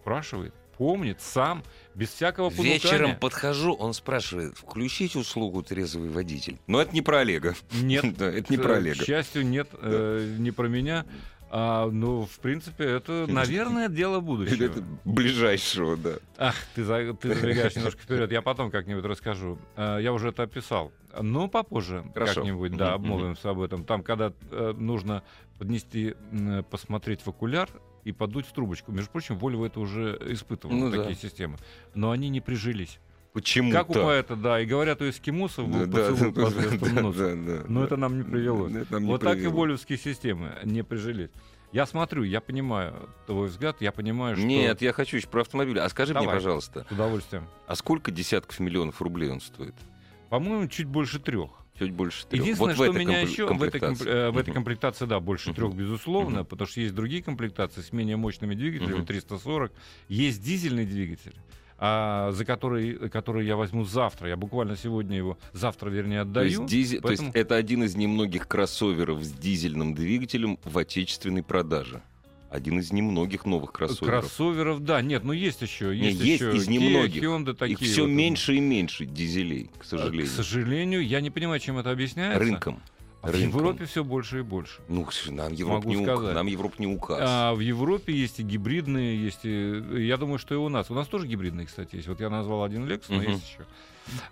[0.00, 1.62] спрашивает, помнит сам,
[1.94, 2.74] без всякого понукания.
[2.74, 6.58] Вечером подхожу, он спрашивает, включить услугу трезвый водитель.
[6.66, 7.54] Но это не про Олега.
[7.72, 9.04] Нет, Да, это не К- про К Олега.
[9.04, 11.06] счастью, нет, э, не про меня.
[11.56, 14.64] А, ну, в принципе, это, наверное, дело будущего.
[14.64, 16.14] Это ближайшего, да.
[16.38, 18.30] Ах, ты, за- ты забегаешь немножко вперед.
[18.32, 19.58] Я потом как-нибудь расскажу.
[19.76, 20.92] А, Я уже это описал.
[21.20, 22.34] Но попозже Хорошо.
[22.42, 23.84] как-нибудь, да, обмолвимся об этом.
[23.84, 25.22] Там, когда э, нужно
[25.58, 27.68] поднести, м, посмотреть в окуляр
[28.04, 28.92] и подуть в трубочку.
[28.92, 30.98] Между прочим, Volvo это уже испытывал, Ну да.
[30.98, 31.56] такие системы.
[31.94, 32.98] Но они не прижились.
[33.32, 37.64] Почему Как у поэта, да, и говорят у эскимосов, был поцелуй по звездному носу.
[37.68, 38.72] Но это нам не привелось.
[38.74, 39.60] Это нам не вот так и привело.
[39.62, 41.30] волевские системы не прижились.
[41.72, 42.94] Я смотрю, я понимаю
[43.26, 44.46] твой взгляд, я понимаю, что...
[44.46, 45.80] Нет, я хочу еще про автомобиль.
[45.80, 46.36] А скажи мне, Давай.
[46.36, 47.48] пожалуйста, С удовольствием.
[47.66, 49.74] а сколько десятков миллионов рублей он стоит?
[50.30, 51.50] По-моему, чуть больше трех.
[51.78, 52.42] Чуть больше трех.
[52.42, 54.10] Единственное, вот что меня компле- еще в этой, комп- комплектации.
[54.10, 55.56] э, в этой комплектации, да, больше Мгм.
[55.56, 56.46] трех, безусловно, Мгм.
[56.46, 59.06] потому что есть другие комплектации с менее мощными двигателями, Мгм.
[59.06, 59.72] 340,
[60.08, 61.34] есть дизельный двигатель,
[61.78, 64.28] а, за который, который я возьму завтра.
[64.28, 66.46] Я буквально сегодня его, завтра, вернее, То отдаю.
[66.62, 71.42] есть, дизе- то есть поэтому- это один из немногих кроссоверов с дизельным двигателем в отечественной
[71.42, 72.02] продаже.
[72.54, 74.20] Один из немногих новых кроссоверов.
[74.26, 77.20] Кроссоверов, да, нет, ну есть еще, Не, есть, есть еще из Kia, немногих.
[77.20, 77.72] Hyundai такие.
[77.72, 78.10] Их все вот.
[78.10, 80.26] меньше и меньше дизелей, к К сожалению.
[80.28, 82.38] сожалению, я не понимаю, чем это объясняется.
[82.38, 82.80] Рынком.
[83.24, 83.34] А В.
[83.36, 84.80] Европе все больше и больше.
[84.88, 86.34] Ну, нам Европа, не, сказать.
[86.34, 87.18] нам Европа не указ.
[87.22, 89.82] А в Европе есть и гибридные, есть и...
[90.06, 90.90] Я думаю, что и у нас.
[90.90, 92.08] У нас тоже гибридные, кстати, есть.
[92.08, 93.30] Вот я назвал один Lexus, но Мгм.
[93.32, 93.66] есть еще.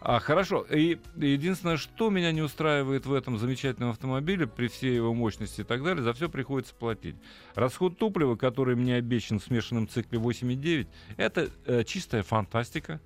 [0.02, 0.66] А, хорошо.
[0.70, 5.64] И единственное, что меня не устраивает в этом замечательном автомобиле, при всей его мощности и
[5.64, 7.16] так далее, за все приходится платить.
[7.54, 13.00] Расход топлива, который мне обещан в смешанном цикле 8,9, это э, чистая фантастика.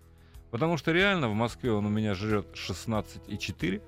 [0.50, 3.80] Потому что реально в Москве он у меня жрет 16,4.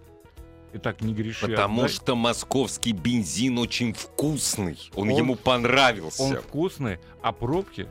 [0.72, 1.46] И так не греши.
[1.46, 1.94] Потому отдай.
[1.94, 4.78] что московский бензин очень вкусный.
[4.94, 6.22] Он, Он- ему понравился.
[6.22, 7.88] он вкусный, а пробки,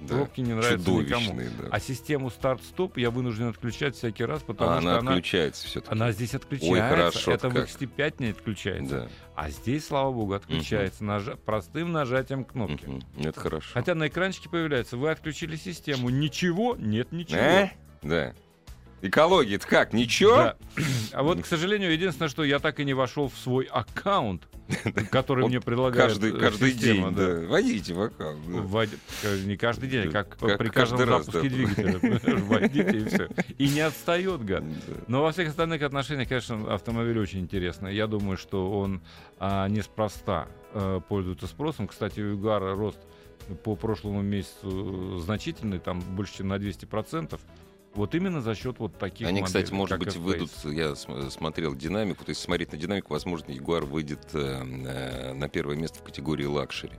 [0.00, 0.14] Да.
[0.16, 1.34] пробки не нравятся никому.
[1.34, 1.68] Да.
[1.72, 5.92] А систему старт-стоп я вынужден отключать всякий раз, потому А что она она, отключается все-таки.
[5.92, 6.88] она здесь отключается.
[6.88, 7.68] хорошо-то Это в как.
[7.68, 8.94] XT5 не отключается.
[8.94, 9.08] Да.
[9.34, 12.86] А здесь, слава богу, отключается нажа- простым нажатием кнопки.
[12.86, 13.02] Мгм.
[13.24, 13.70] Это хорошо.
[13.74, 16.08] Хотя на экранчике появляется, вы отключили систему.
[16.10, 16.76] Ничего?
[16.78, 17.38] Нет, ничего.
[17.40, 17.70] Э?
[18.02, 18.34] Да.
[19.02, 19.92] Экология, это как?
[19.92, 20.36] Ничего?
[20.36, 20.56] Да.
[21.12, 24.46] А вот, к сожалению, единственное, что я так и не вошел в свой аккаунт,
[25.10, 27.26] который мне предлагает Каждый, э, каждый система, день, да.
[27.26, 27.46] да.
[27.46, 28.40] Вводите в аккаунт.
[28.46, 28.86] да.
[29.24, 31.54] Э, Не каждый день, Да, как, как при каждом раз, запуске да.
[31.56, 31.98] двигателя.
[32.36, 33.28] Вводите и все.
[33.58, 34.62] И не отстает, гад.
[35.08, 37.94] Но во всех остальных отношениях, конечно, автомобиль очень интересный.
[37.94, 39.02] Я думаю, что он
[39.38, 41.88] а, неспроста э, пользуется спросом.
[41.88, 43.00] Кстати, у Югара рост
[43.64, 47.38] по прошлому месяцу значительный, там больше, чем на 200%.
[47.94, 50.20] Вот именно за счет вот таких Они, кстати, моделей, может как быть, F-Pace.
[50.22, 55.32] выйдут, я см- смотрел динамику, то есть смотреть на динамику, возможно, Ягуар выйдет э, э,
[55.34, 56.92] на первое место в категории luxury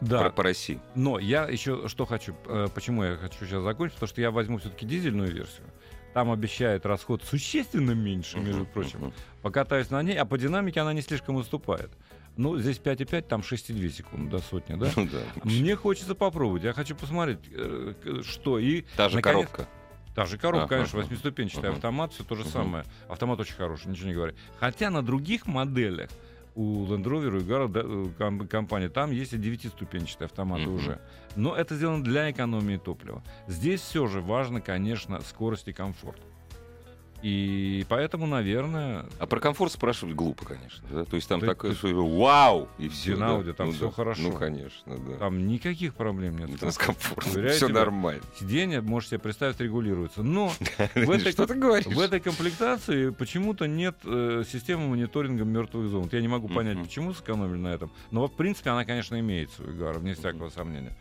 [0.00, 0.80] Да, по, по России.
[0.94, 4.58] но я еще что хочу, э, почему я хочу сейчас закончить, потому что я возьму
[4.58, 5.66] все-таки дизельную версию.
[6.14, 8.98] Там обещает расход существенно меньше, между Мгм, прочим.
[9.00, 9.12] мгм.
[9.42, 11.90] Покатаюсь на ней, а по динамике она не слишком уступает.
[12.36, 14.90] Ну, здесь 5,5, там 6,2 секунды до сотни, да?
[14.96, 15.20] Ну да.
[15.44, 16.62] Мне хочется попробовать.
[16.62, 18.58] Я хочу посмотреть, э, что.
[18.58, 19.68] И Та же наконец- коробка.
[20.14, 21.76] Та же коробка, Ага, конечно, восьмиступенчатый Ага.
[21.76, 22.84] автомат, все то же самое.
[23.08, 24.34] Автомат очень хороший, ничего не говорю.
[24.60, 26.08] Хотя на других моделях
[26.54, 30.74] у Land Rover, у ком- компании, там есть и девятиступенчатые автоматы Мгм.
[30.74, 31.00] уже.
[31.34, 33.24] Но это сделано для экономии топлива.
[33.48, 36.20] Здесь все же важно, конечно, скорость и комфорт.
[37.24, 40.86] И поэтому, наверное, А про комфорт спрашивать глупо, конечно.
[40.90, 41.04] да?
[41.06, 43.14] То есть там Ты- такое, ты- что вау, и все.
[43.14, 44.20] Динауди, там всё хорошо.
[44.20, 45.16] Ну, конечно, да.
[45.16, 46.50] там никаких проблем нет.
[46.52, 47.48] Это с комфортом.
[47.48, 48.22] Все нормально.
[48.38, 50.22] Сиденье, можете себе представить, регулируется.
[50.22, 50.48] Но
[50.94, 51.86] в этой, Что ты говоришь?
[51.86, 56.10] в этой комплектации почему-то нет э, системы мониторинга мертвых зон.
[56.12, 57.90] Я не могу понять, почему сэкономили на этом.
[58.10, 60.92] Но, в принципе, она, конечно, имеется у Игара, вне всякого сомнения.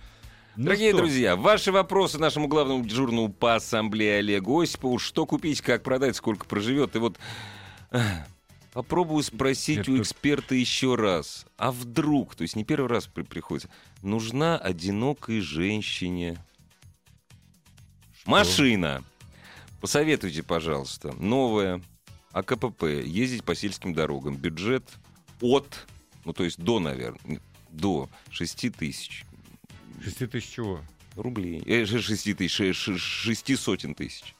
[0.55, 4.99] Ну Дорогие что, друзья, ваши вопросы нашему главному дежурному по ассамблее Олегу Осипову.
[4.99, 6.95] Что купить, как продать, сколько проживет.
[6.95, 7.17] И вот
[7.89, 7.99] э,
[8.71, 11.47] попробую спросить Нет, у эксперта еще раз.
[11.57, 13.69] А вдруг, то есть не первый раз при- приходится,
[14.03, 16.37] нужна одинокой женщине
[18.27, 19.03] машина?
[19.81, 21.13] Посоветуйте, пожалуйста.
[21.13, 21.81] Новая
[22.31, 22.83] АКПП.
[22.83, 24.35] Ездить по сельским дорогам.
[24.35, 24.87] Бюджет
[25.41, 25.87] от,
[26.25, 29.25] ну то есть до, наверное, до 6 тысяч
[30.03, 30.81] 6 тысяч чего?
[31.15, 31.61] рублей.
[31.65, 34.35] Э, ше- шести тысяч, ше- ше- шести сотен тысяч.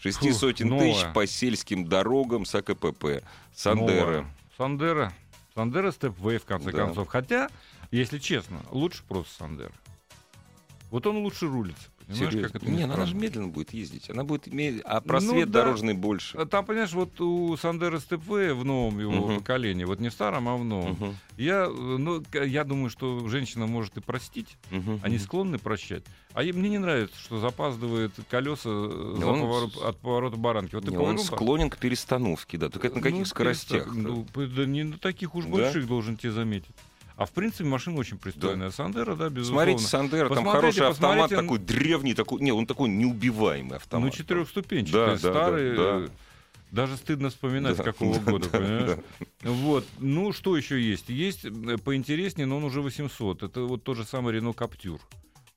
[0.00, 3.22] Шести Фух, сотен тысяч по сельским дорогам с АКПП.
[3.54, 4.00] Сандеро.
[4.00, 4.34] Новая.
[4.56, 5.12] Сандеро.
[5.56, 6.78] Сандеро Степвей, в конце Да.
[6.84, 7.08] концов.
[7.08, 7.50] Хотя,
[7.90, 9.72] если честно, лучше просто Сандера.
[10.90, 11.88] Вот он лучше рулится.
[12.08, 12.48] Понимаешь, Серьезно?
[12.52, 14.08] как это Не, ну она же медленно будет ездить.
[14.08, 14.80] Она будет иметь...
[14.86, 15.64] А просвет Ну да.
[15.64, 16.38] дорожный больше.
[16.38, 19.38] А Там, понимаешь, вот у Сандера Степвея в новом его Мгм.
[19.40, 23.66] поколении, вот не в старом, а в новом, Мгм, я, ну, я думаю, что женщина
[23.66, 26.02] может и простить, мгм, они склонны прощать.
[26.32, 30.76] А мне не нравится, что запаздывают колеса за он поворот- от поворота баранки.
[30.76, 32.70] Вот Не, он повернул, склонен к перестановке, да.
[32.70, 33.94] Только это на каких Ну, скоростях?
[33.94, 35.50] ну, да не на таких уж Да?
[35.50, 36.74] больших, должен тебе заметить.
[37.18, 38.70] А в принципе машина очень пристойная.
[38.70, 39.64] Сандера, да, безусловно.
[39.64, 44.04] Смотрите, Сандера, там Посмотрите, хороший автомат посмотрите, такой древний, такой, не, он такой неубиваемый автомат.
[44.12, 45.76] Ну, четырехступенчатый, Да, да, старый.
[45.76, 46.08] да, э,
[46.70, 48.98] Даже стыдно вспоминать, Да, какого да, года, да, понимаешь?
[49.42, 49.84] Вот.
[49.98, 51.08] Ну, что еще есть?
[51.08, 51.42] Есть
[51.82, 53.42] поинтереснее, но он уже 800.
[53.42, 55.00] Это вот тот же самый Рено Каптюр.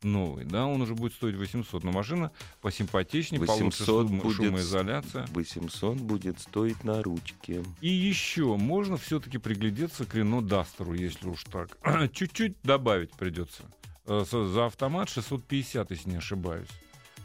[0.03, 5.27] Новый, да, он уже будет стоить 800, но машина посимпатичнее, получше 800 шум- будет шумоизоляция.
[5.33, 7.63] 800 будет стоить на ручке.
[7.81, 11.77] И еще можно все-таки приглядеться к Рено Дастеру, если уж так.
[12.13, 13.63] Чуть-чуть добавить придется.
[14.05, 16.69] Э, За автомат 650, если не ошибаюсь.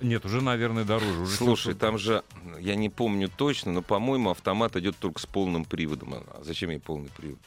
[0.02, 1.20] Нет, уже, наверное, дороже.
[1.20, 1.78] Уже Слушай, 700.
[1.78, 2.22] там же,
[2.60, 6.12] я не помню точно, но, по-моему, автомат идет только с полным приводом.
[6.14, 7.38] А зачем ей полный привод?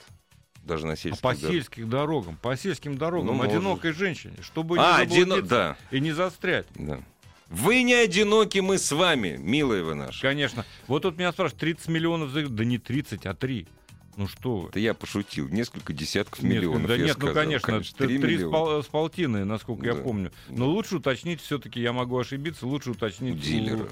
[0.69, 1.51] Даже на А сельских по дорогах.
[1.51, 3.51] сельским дорогам, по сельским дорогам, Ну, может.
[3.53, 6.67] одинокой женщине, чтобы А, не заблудиться да, и не застрять.
[6.75, 7.01] да.
[7.49, 10.21] Вы не одиноки, мы с вами, милые вы наши.
[10.21, 10.63] Конечно.
[10.85, 12.47] Вот тут меня спрашивают, 30 миллионов за...
[12.47, 13.65] Да не 30, а 3.
[14.17, 14.69] Ну что вы.
[14.69, 15.47] Это я пошутил.
[15.49, 16.85] Несколько десятков Нет, миллионов.
[16.87, 17.33] да я нет, сказал.
[17.33, 18.51] ну конечно, т- три три с, миллиона.
[18.51, 20.01] пол- с полтиной, насколько я Да.
[20.03, 20.31] помню.
[20.49, 23.77] Но лучше уточнить, все-таки я могу ошибиться, лучше уточнить У дилера.
[23.77, 23.89] Да,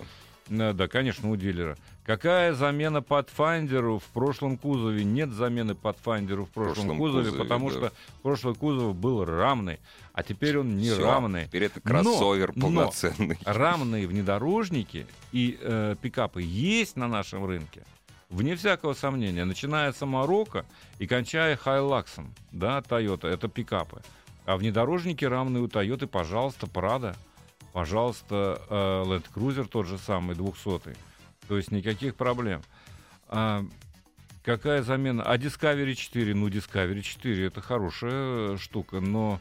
[0.49, 1.77] да, конечно, у дилера.
[2.05, 5.03] Какая замена Pathfinder в прошлом кузове?
[5.03, 7.75] Нет замены Pathfinder в прошлом, прошлом кузове, кузове, потому да.
[7.75, 9.79] что прошлый кузов был рамный,
[10.13, 11.47] а теперь он не Всё, рамный.
[11.47, 13.38] Теперь это Но- кроссовер но полноценный.
[13.45, 17.83] рамные внедорожники и э, пикапы есть на нашем рынке.
[18.29, 20.65] Вне всякого сомнения, начиная с Марокко
[20.99, 24.01] и кончая Хайлаксом, да, Toyota, это пикапы.
[24.45, 27.15] А внедорожники равные у Toyota, пожалуйста, Прада,
[27.78, 30.96] пожалуйста, э, Land Cruiser тот же самый, 200
[31.48, 32.63] То есть никаких проблем.
[33.28, 33.63] А,
[34.42, 35.22] какая замена?
[35.22, 36.34] А Discovery 4?
[36.34, 39.40] Ну, Discovery 4 это хорошая э, штука, но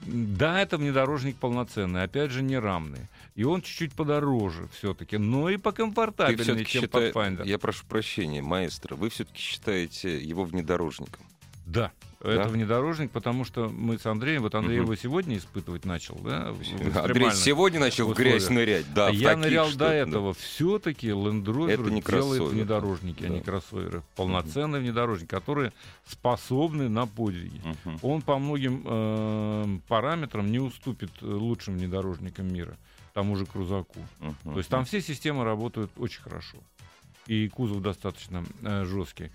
[0.00, 3.06] да, это внедорожник полноценный, опять же, не рамный.
[3.36, 7.46] И он чуть-чуть подороже все-таки, но и покомфортабельнее, чем считаешь, Pathfinder.
[7.46, 11.24] я прошу прощения, маэстро, вы все-таки считаете его внедорожником?
[11.66, 11.92] Да,
[12.26, 12.42] Да?
[12.42, 14.86] это внедорожник, потому что мы с Андреем, вот Андрей Мгм.
[14.86, 16.48] его сегодня испытывать начал, да,
[17.02, 18.68] Андрей сегодня начал в грязь условиях.
[18.68, 18.94] нырять.
[18.94, 19.94] Да, а я таких нырял до да.
[19.94, 20.34] этого.
[20.34, 23.44] Все-таки Land Rover не делает внедорожники, а не Да.
[23.44, 24.02] кроссоверы.
[24.16, 25.72] Полноценные внедорожники, которые
[26.06, 27.60] способны на подвиги.
[27.84, 27.98] Мгм.
[28.02, 32.76] Он по многим э, параметрам не уступит э, лучшим внедорожникам мира,
[33.14, 33.98] тому же крузаку.
[34.20, 34.36] Мгм.
[34.52, 36.58] То есть там все системы работают очень хорошо.
[37.26, 39.30] И кузов достаточно э, жесткий.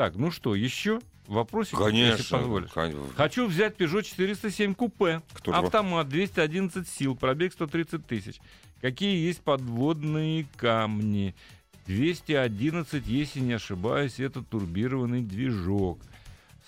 [0.00, 2.38] Так, ну что, еще вопросик, если Конечно.
[2.38, 2.70] позволишь?
[2.70, 5.20] кон- Хочу взять Peugeot 407 купе.
[5.34, 8.40] Кто Автомат 211 сил, пробег 130 тысяч.
[8.80, 11.34] Какие есть подводные камни?
[11.86, 15.98] 211, если не ошибаюсь, это турбированный движок.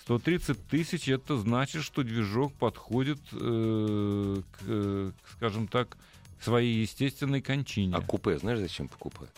[0.03, 5.97] 130 тысяч это значит, что движок подходит, э, к, э, к, скажем так,
[6.39, 7.95] к своей естественной кончине.
[7.95, 9.31] А купе, знаешь, зачем покупать?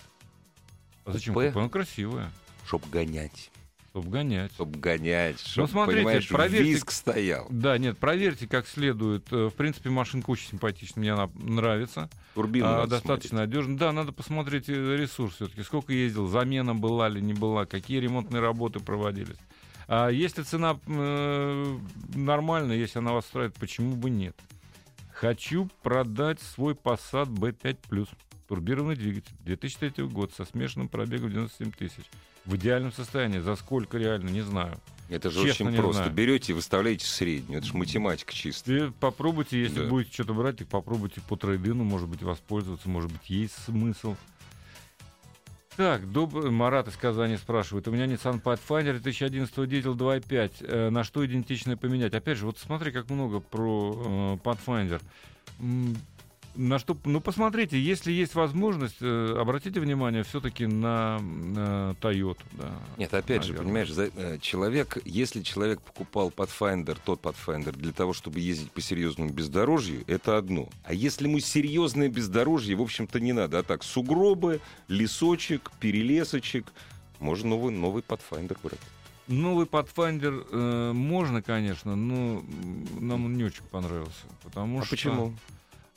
[1.05, 1.47] А зачем купе?
[1.47, 1.60] купе?
[1.62, 2.29] Оно красивое,
[2.65, 3.51] Чтоб гонять.
[3.95, 4.51] Чтобы гонять.
[4.53, 5.39] Чтоб гонять.
[5.39, 7.47] Чтоб, смотрите, понимаешь, проверьте- виск стоял.
[7.49, 9.31] Да, нет, проверьте как следует.
[9.31, 12.10] Э, В принципе, машинка очень симпатичная, мне она нравится.
[12.34, 13.77] Турбину А, достаточно надежно.
[13.77, 15.63] Да, надо посмотреть э, ресурс все-таки.
[15.63, 19.38] Сколько ездил, замена была ли, не была, какие ремонтные работы проводились.
[19.88, 21.77] А если цена э,
[22.15, 24.36] нормальная, если она вас устраивает, почему бы нет?
[25.13, 28.10] Хочу продать свой Passat B5+.
[28.49, 29.34] Турбированный двигатель.
[29.45, 32.03] 2003 год со смешанным пробегом 97 тысяч.
[32.45, 33.39] В идеальном состоянии.
[33.39, 34.79] За сколько реально, не знаю.
[35.10, 36.03] Это же честно очень просто.
[36.03, 36.13] знаю.
[36.13, 37.60] Берете и выставляете среднюю.
[37.60, 38.88] Это же математика чистая.
[38.88, 39.89] И попробуйте, если Да.
[39.89, 44.15] будете что-то брать, так попробуйте по трейдину, может быть, воспользоваться, может быть, есть смысл.
[45.75, 46.34] Так, доб...
[46.34, 47.88] Марат из Казани спрашивает.
[47.88, 50.51] У меня Nissan Pathfinder 2011 дизель 2.5.
[50.62, 52.13] Э, на что идентичное поменять?
[52.13, 55.01] Опять же, вот смотри, как много про э, Pathfinder.
[56.56, 62.39] На что, ну посмотрите, если есть возможность, э, обратите внимание все-таки на, на Toyota.
[62.54, 63.65] Да, Нет, опять же, наверное.
[63.65, 68.80] понимаешь, за- э, человек, если человек покупал Pathfinder, тот Pathfinder, для того, чтобы ездить по
[68.80, 70.70] серьезному бездорожью, это одно.
[70.86, 73.60] А если ему серьезное бездорожье, в общем-то, не надо.
[73.60, 76.72] А так, сугробы, лесочек, перелесочек,
[77.20, 78.80] можно новый, новый Pathfinder брать.
[79.28, 82.44] Новый Pathfinder э, можно, конечно, но
[83.00, 84.26] нам он не очень понравился.
[84.44, 85.34] Потому а что, почему?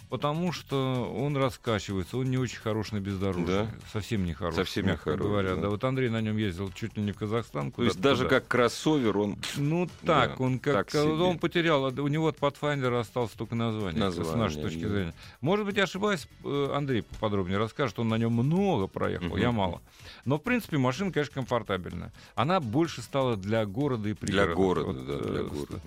[0.08, 3.44] Потому что он раскачивается, он не очень хорош на бездорожье.
[3.46, 3.68] Да?
[3.92, 5.54] Совсем не хорош, Совсем не хорош, говоря.
[5.54, 5.62] да.
[5.62, 5.68] Да.
[5.68, 7.70] вот Андрей на нем ездил чуть ли не в Казахстан.
[7.72, 8.40] То есть даже туда.
[8.40, 9.36] как кроссовер он...
[9.56, 11.02] Ну так, Да, он как так себе.
[11.12, 14.88] он потерял, а у него от Pathfinder осталось только название, с Название, нашей точки да.
[14.88, 15.14] зрения.
[15.42, 19.36] Может быть, я ошибаюсь, э, Андрей подробнее расскажет, он на нем много проехал, Мгм.
[19.36, 19.82] я мало.
[20.24, 22.12] Но, в принципе, машина, конечно, комфортабельная.
[22.34, 24.54] Она больше стала для города и Для пригорода.
[24.54, 25.80] города, Вот, да, для э, города.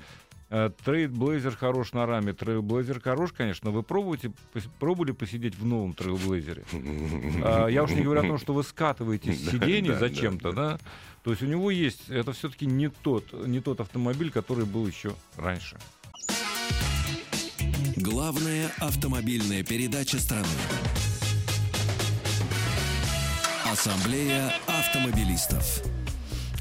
[0.52, 5.94] Трейлблейзер хорош на раме, трейлблейзер хорош, конечно, но вы пробуете, пос- пробовали посидеть в новом
[5.94, 6.64] трейлблейзере?
[7.44, 10.80] А, Я уж не говорю о том, что вы скатываетесь с сидений зачем-то, да, да?
[11.24, 15.14] То есть у него есть, это все-таки не тот, не тот автомобиль, который был еще
[15.38, 15.78] раньше.
[17.96, 20.48] Главная автомобильная передача страны.
[23.72, 25.82] Ассамблея автомобилистов.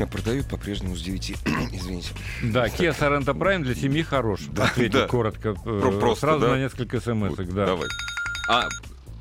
[0.02, 1.30] А продают по-прежнему с 9.
[1.72, 2.12] Извините.
[2.42, 4.40] Да, Kia Sorento Prime для семьи хорош.
[4.50, 5.06] Да, Ответил да.
[5.08, 5.50] коротко.
[5.50, 6.48] э, Про- просто, Сразу да?
[6.52, 7.66] на несколько смс Вот, да.
[7.66, 7.88] Давай.
[8.48, 8.68] А,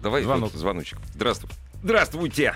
[0.02, 0.52] давай Звонок.
[0.52, 0.98] вот звоночек.
[1.14, 1.50] Здравствуй.
[1.84, 2.54] Здравствуйте.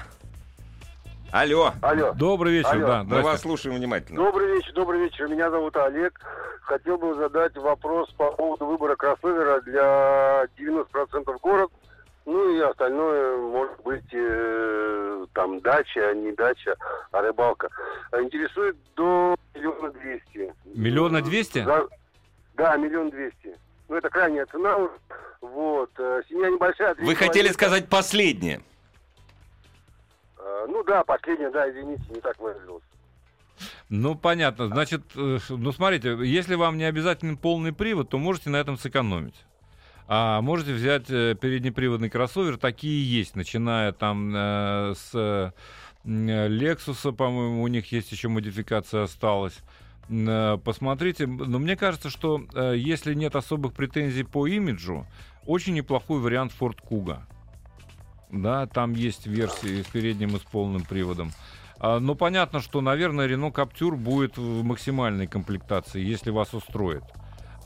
[1.31, 1.73] Алло.
[1.81, 2.13] Алло.
[2.13, 2.87] Добрый вечер, Алло.
[2.87, 3.03] да.
[3.03, 4.23] Мы вас слушаем внимательно.
[4.23, 5.27] Добрый вечер, добрый вечер.
[5.27, 6.19] Меня зовут Олег.
[6.61, 11.71] Хотел бы задать вопрос по поводу выбора кроссовера для 90% город.
[12.25, 16.75] Ну и остальное, может быть, э, там дача, не дача,
[17.11, 17.69] а рыбалка.
[18.11, 20.53] А Интересует до миллиона двести.
[20.65, 21.65] Миллиона двести?
[22.55, 23.57] Да, миллион двести.
[23.89, 24.77] Ну, это крайняя цена.
[24.77, 24.93] уже.
[25.41, 25.91] Вот.
[25.97, 26.95] э, Семья небольшая.
[26.95, 27.53] Вы хотели человека.
[27.53, 28.61] сказать последнее.
[30.37, 32.85] Э, Ну да, последняя, да, извините, не так выразился.
[33.89, 34.67] Ну, понятно.
[34.69, 39.35] Значит, э, ну, смотрите, если вам не обязательно полный привод, то можете на этом сэкономить.
[40.07, 45.51] А можете взять э, переднеприводный кроссовер, такие есть, начиная там э, с э,
[46.05, 49.57] м, Lexus, по-моему, у них есть еще модификация осталась.
[50.09, 55.07] Э, Посмотрите, но мне кажется, что э, если нет особых претензий по имиджу,
[55.45, 57.21] очень неплохой вариант Ford Kuga.
[58.29, 61.31] Да, там есть версии с передним и с полным приводом.
[61.79, 67.03] А, Ну, понятно, что, наверное, Renault Captur будет в максимальной комплектации, если вас устроит.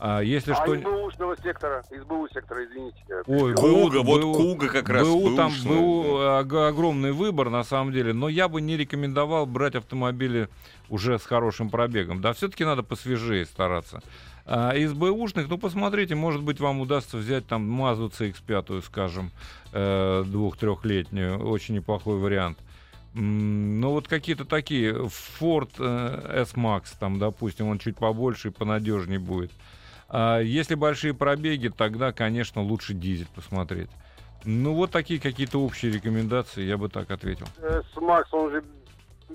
[0.00, 0.74] А если а что...
[0.74, 3.02] из бэушного сектора, из БУ сектора, извините.
[3.26, 3.54] Ой.
[3.54, 8.28] Куга, вот Куга как раз БУ, там БУ ог- огромный выбор, на самом деле, но
[8.28, 10.48] я бы не рекомендовал брать автомобили
[10.88, 12.20] уже с хорошим пробегом.
[12.20, 14.02] Да, все-таки надо посвежее стараться.
[14.46, 19.30] А из бэушных, ну, посмотрите, может быть, вам удастся взять там Mazda CX-5, скажем,
[19.72, 22.58] э, двух-трехлетнюю, очень неплохой вариант.
[23.14, 24.92] Ну, вот какие-то такие,
[25.40, 29.50] Ford э, S-Max, там, допустим, он чуть побольше и понадежнее будет.
[30.08, 33.90] А если большие пробеги, тогда, конечно, лучше дизель посмотреть.
[34.44, 37.46] Ну, вот такие какие-то общие рекомендации, я бы так ответил.
[37.58, 38.64] Э, С Макс, он же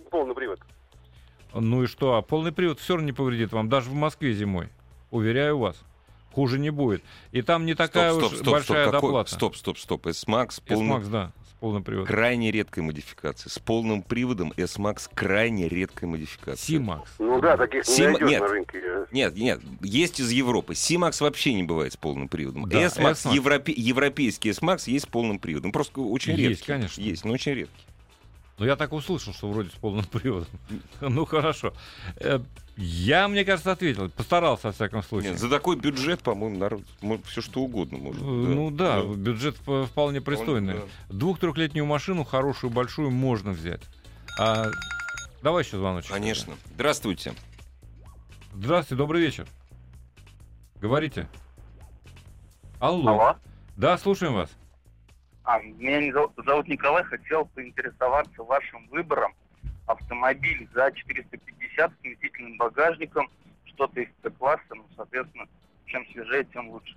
[0.10, 0.60] полный привод.
[1.54, 4.70] Ну и что, а полный привод все равно не повредит вам, даже в Москве зимой.
[5.12, 5.80] Уверяю вас.
[6.34, 7.04] Хуже не будет.
[7.32, 9.32] И там не такая стоп, уж стоп, стоп, большая стоп, какой- доплата.
[9.36, 10.08] стоп, стоп, стоп.
[10.08, 11.32] S-Max полный, S-Max, да,
[11.64, 12.08] полным приводом.
[12.08, 13.50] крайне редкая модификация.
[13.50, 16.78] С полным приводом S-Max крайне редкая модификация.
[16.80, 17.04] C-Max.
[17.20, 18.42] Ну да, таких не Сим- найдешь нет.
[18.42, 18.80] на рынке.
[19.14, 20.76] Нет, нет, есть из Европы.
[20.76, 22.68] C-Max вообще не бывает с полным приводом.
[22.68, 23.34] Да, S-Max, S-Max.
[23.34, 25.72] европе- европейский S-Max есть с полным приводом.
[25.72, 26.66] Просто очень Есть, редкий.
[26.66, 27.02] конечно.
[27.02, 27.86] Есть, но очень редкий.
[28.60, 30.48] Ну, я так услышал, что вроде с полным приводом.
[31.02, 31.74] Ну, хорошо.
[32.18, 32.40] Э,
[32.78, 34.10] Я, мне кажется, ответил.
[34.12, 35.32] Постарался, во всяком случае.
[35.32, 36.82] Нет, за такой бюджет, по-моему, народ
[37.26, 38.22] все что угодно может.
[38.22, 40.76] Э, Ну да, бюджет п- вполне пристойный.
[40.82, 43.82] Он, Двух-трехлетнюю машину, хорошую, большую, можно взять.
[44.40, 44.68] А,
[45.42, 46.12] давай еще звоночек.
[46.12, 46.54] Конечно.
[46.76, 47.34] Здравствуйте.
[48.54, 49.48] Здравствуйте, добрый вечер.
[50.80, 51.28] Говорите.
[52.80, 53.10] Алло.
[53.12, 53.36] Алло.
[53.78, 54.50] Да, слушаем вас.
[55.44, 56.14] А, меня
[56.46, 57.04] зовут, Николай.
[57.04, 59.34] Хотел поинтересоваться вашим выбором.
[59.86, 63.30] Автомобиль за 450 с вместительным багажником,
[63.66, 65.46] что-то из Т-класса, ну, соответственно,
[65.88, 66.96] чем свежее, тем лучше.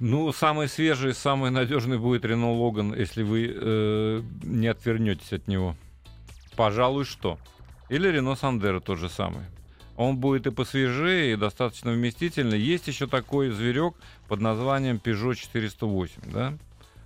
[0.00, 5.74] Ну, самый свежий, самый надежный будет Renault Logan, если вы э, не отвернетесь от него.
[6.56, 7.38] Пожалуй, что.
[7.88, 9.44] Или Renault Sandero тот же самый.
[9.96, 12.58] Он будет и посвежее, и достаточно вместительный.
[12.58, 13.94] Есть еще такой зверек
[14.28, 16.54] под названием Peugeot 408, да?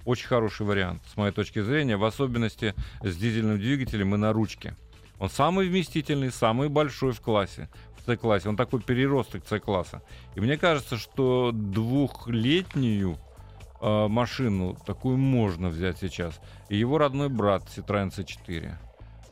[0.04, 4.76] Очень хороший вариант, с моей точки зрения, в особенности с дизельным двигателем и на ручке.
[5.18, 8.48] Он самый вместительный, самый большой в классе, в C-классе.
[8.48, 10.02] Он такой переросток C-класса.
[10.34, 13.18] И мне кажется, что двухлетнюю
[13.80, 16.40] э, машину такую можно взять сейчас.
[16.68, 18.72] И его родной брат Citroёn C4.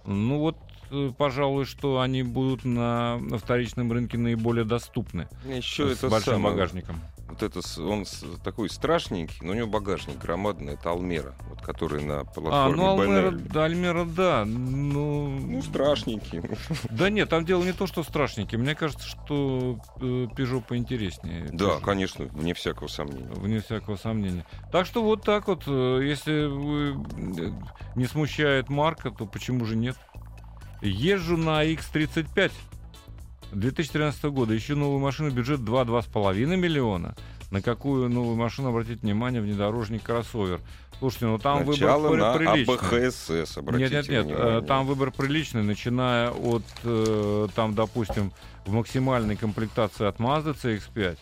[0.06, 0.56] Ну вот,
[0.92, 5.28] э, пожалуй, что они будут на, на вторичном рынке наиболее доступны.
[5.44, 7.00] Еще с это большим самое, багажником.
[7.30, 8.04] Вот это, он
[8.42, 13.00] такой страшненький, но у него багажник громадный, это Алмера, вот который на А, платформе ну
[13.00, 13.48] Альмера, Бенелли.
[13.48, 14.44] да, Альмера, да.
[14.44, 16.42] Ну, Ну, страшненький.
[16.90, 18.58] да нет, там дело не то, что страшненький.
[18.58, 21.48] Мне кажется, что э, Peugeot поинтереснее.
[21.52, 21.80] Да, Peugeot.
[21.82, 23.30] конечно, вне всякого сомнения.
[23.34, 24.44] Вне всякого сомнения.
[24.72, 27.52] Так что вот так вот, э, если э,
[27.96, 29.96] не смущает марка, то почему же нет?
[30.82, 32.50] Езжу на X35
[33.52, 37.14] 2013 года, ищу новую машину, бюджет 2-2,5 миллиона.
[37.50, 40.60] На какую новую машину, обратите внимание, внедорожник кроссовер.
[41.00, 42.74] Слушайте, ну там Начало выбор на при- приличный.
[43.40, 44.58] АБХСС, обратите Нет, нет, нет, внимание.
[44.58, 48.32] э, там выбор приличный, начиная от, э, там, допустим,
[48.66, 51.16] в максимальной комплектации от Mazda CX-5.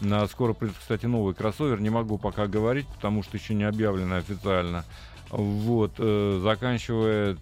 [0.00, 4.16] На, скоро придет, кстати, новый кроссовер, не могу пока говорить, потому что еще не объявлено
[4.16, 4.84] официально.
[5.30, 7.36] Вот, э, заканчивая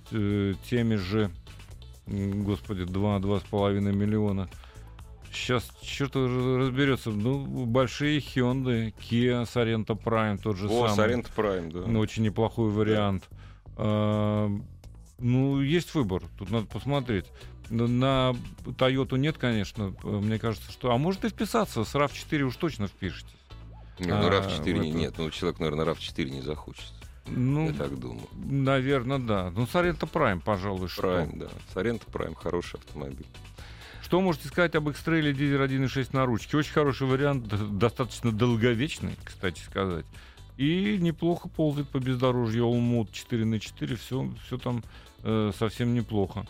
[0.69, 1.31] теми же,
[2.07, 4.49] господи, 2-2,5 миллиона.
[5.33, 6.27] Сейчас что-то
[6.59, 7.11] разберется.
[7.11, 10.97] Ну, большие Hyundai, Kia, Sorento Prime, тот же О, самый.
[10.97, 11.81] Сорент Прайм, да.
[11.87, 13.29] Ну, очень неплохой вариант.
[13.77, 14.49] А,
[15.19, 16.23] Ну, есть выбор.
[16.39, 17.27] Тут надо посмотреть.
[17.71, 18.35] На-
[18.65, 19.95] Toyota нет, конечно.
[20.05, 20.93] Э, Мне кажется, что...
[20.93, 21.85] А может и вписаться.
[21.85, 23.35] С RAV4 уж точно впишетесь.
[23.99, 26.93] Ну А, RAV4 не- это- нет, ну человек, наверное, RAV4 не захочет.
[27.29, 28.27] Ну, Я так думаю.
[28.35, 29.53] наверное, да.
[29.55, 31.03] Ну, Sorento Prime, пожалуй, что.
[31.21, 31.47] Prime, да.
[31.75, 33.27] Sorento Prime хороший автомобиль.
[34.03, 36.57] Что можете сказать об X-Trail дизель 1.6 на ручке?
[36.57, 40.07] Очень хороший вариант, достаточно долговечный, кстати сказать.
[40.57, 42.65] И неплохо ползает по бездорожью.
[42.67, 44.85] All-Mode 4 на 4, все, все там
[45.25, 46.47] э, совсем неплохо.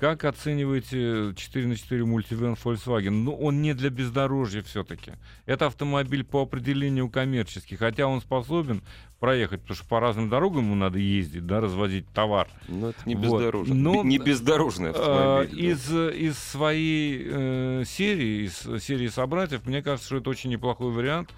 [0.00, 3.10] Как оцениваете 4 на 4 мультивен Volkswagen?
[3.10, 5.12] Ну, он не для бездорожья все-таки.
[5.46, 8.82] Это автомобиль по определению коммерческий, хотя он способен
[9.22, 12.48] проехать, потому что по разным дорогам ему надо ездить, да, развозить товар.
[12.66, 13.22] Ну, это не Вот.
[13.38, 13.76] бездорожный.
[13.76, 15.50] Но- Не бездорожный Э, автомобиль.
[15.60, 15.68] да.
[15.72, 15.90] Из,
[16.32, 21.30] из своей э, серии, из серии собратьев, мне кажется, что это очень неплохой вариант.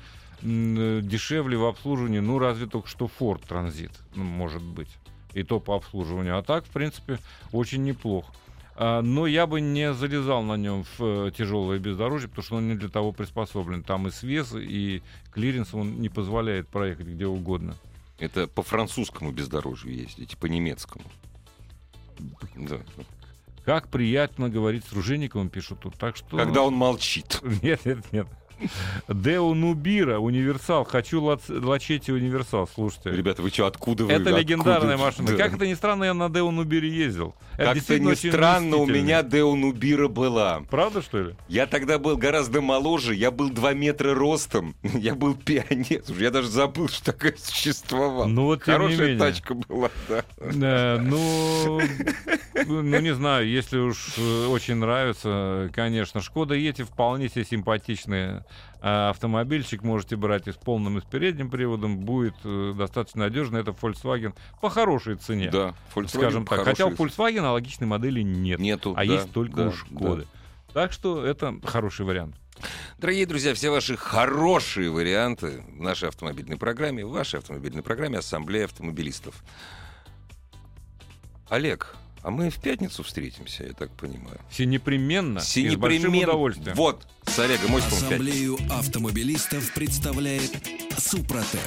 [0.42, 4.88] Э, Дешевле в обслуживании, ну, разве только что Ford Transit, ну, может быть.
[5.34, 6.38] И то по обслуживанию.
[6.38, 7.18] А так, в принципе,
[7.52, 8.32] очень неплохо.
[8.76, 12.68] А, Но я бы не залезал на нем в э, тяжелое бездорожье, потому что он
[12.68, 13.82] не для того приспособлен.
[13.82, 15.02] Там и свес, и
[15.32, 17.76] клиренс он не позволяет проехать где угодно.
[18.18, 21.04] Это по французскому бездорожью ездить, по немецкому.
[22.56, 22.78] Да.
[23.64, 25.94] Как приятно говорить с Ружейниковым, пишут тут.
[25.96, 26.36] Так что...
[26.36, 27.40] Когда он молчит.
[27.62, 28.26] Нет, нет, нет.
[29.08, 30.84] Дэу Нубира, универсал.
[30.84, 32.68] Хочу Лачетти универсал.
[32.72, 33.10] Слушайте.
[33.10, 34.12] Ребята, вы что, откуда вы?
[34.12, 34.38] это Откуда?
[34.40, 35.28] легендарная машина.
[35.28, 35.36] Да.
[35.36, 37.34] Как это ни странно, я на Дэу Нубире ездил.
[37.54, 40.62] Это Как-то действительно не странно, у меня Дэу Нубира была.
[40.70, 41.34] Правда, что ли?
[41.48, 46.02] Я тогда был гораздо моложе, я был 2 метра ростом, я был пионер.
[46.18, 48.26] Я даже забыл, что такое существовало.
[48.26, 50.24] Ну вот, Хорошая тачка была, да.
[50.38, 51.80] Э, ну,
[52.66, 56.20] ну, не знаю, если уж э, очень нравится, конечно.
[56.20, 57.44] Шкода Ети вполне себе
[58.80, 59.82] э, автомобильчик.
[59.82, 61.98] Можете брать и с полным, и с передним приводом.
[61.98, 63.58] Будет э, достаточно надежно.
[63.58, 65.50] Это Volkswagen по хорошей цене.
[65.50, 66.64] Да, Volkswagen скажем так.
[66.64, 66.90] Хотя у.
[66.90, 68.58] Volkswagen аналогичной модели нет.
[68.58, 70.26] Нету, а да, есть только да, у Шкоды.
[70.72, 72.36] Так что это хороший вариант.
[72.98, 78.64] Дорогие друзья, все ваши хорошие варианты в нашей автомобильной программе, в вашей автомобильной программе Ассамблея
[78.64, 79.42] автомобилистов.
[81.48, 84.40] Олег, а мы в пятницу встретимся, я так понимаю.
[84.48, 86.74] Все непременно, Все и с удовольствием.
[86.74, 88.06] Вот, с Олегом Осиповым.
[88.06, 90.50] Ассамблею автомобилистов представляет
[90.96, 91.60] Супротек.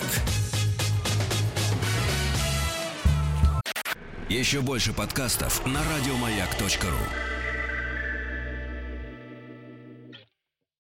[4.30, 7.37] Еще больше подкастов на радиомаяк.ру.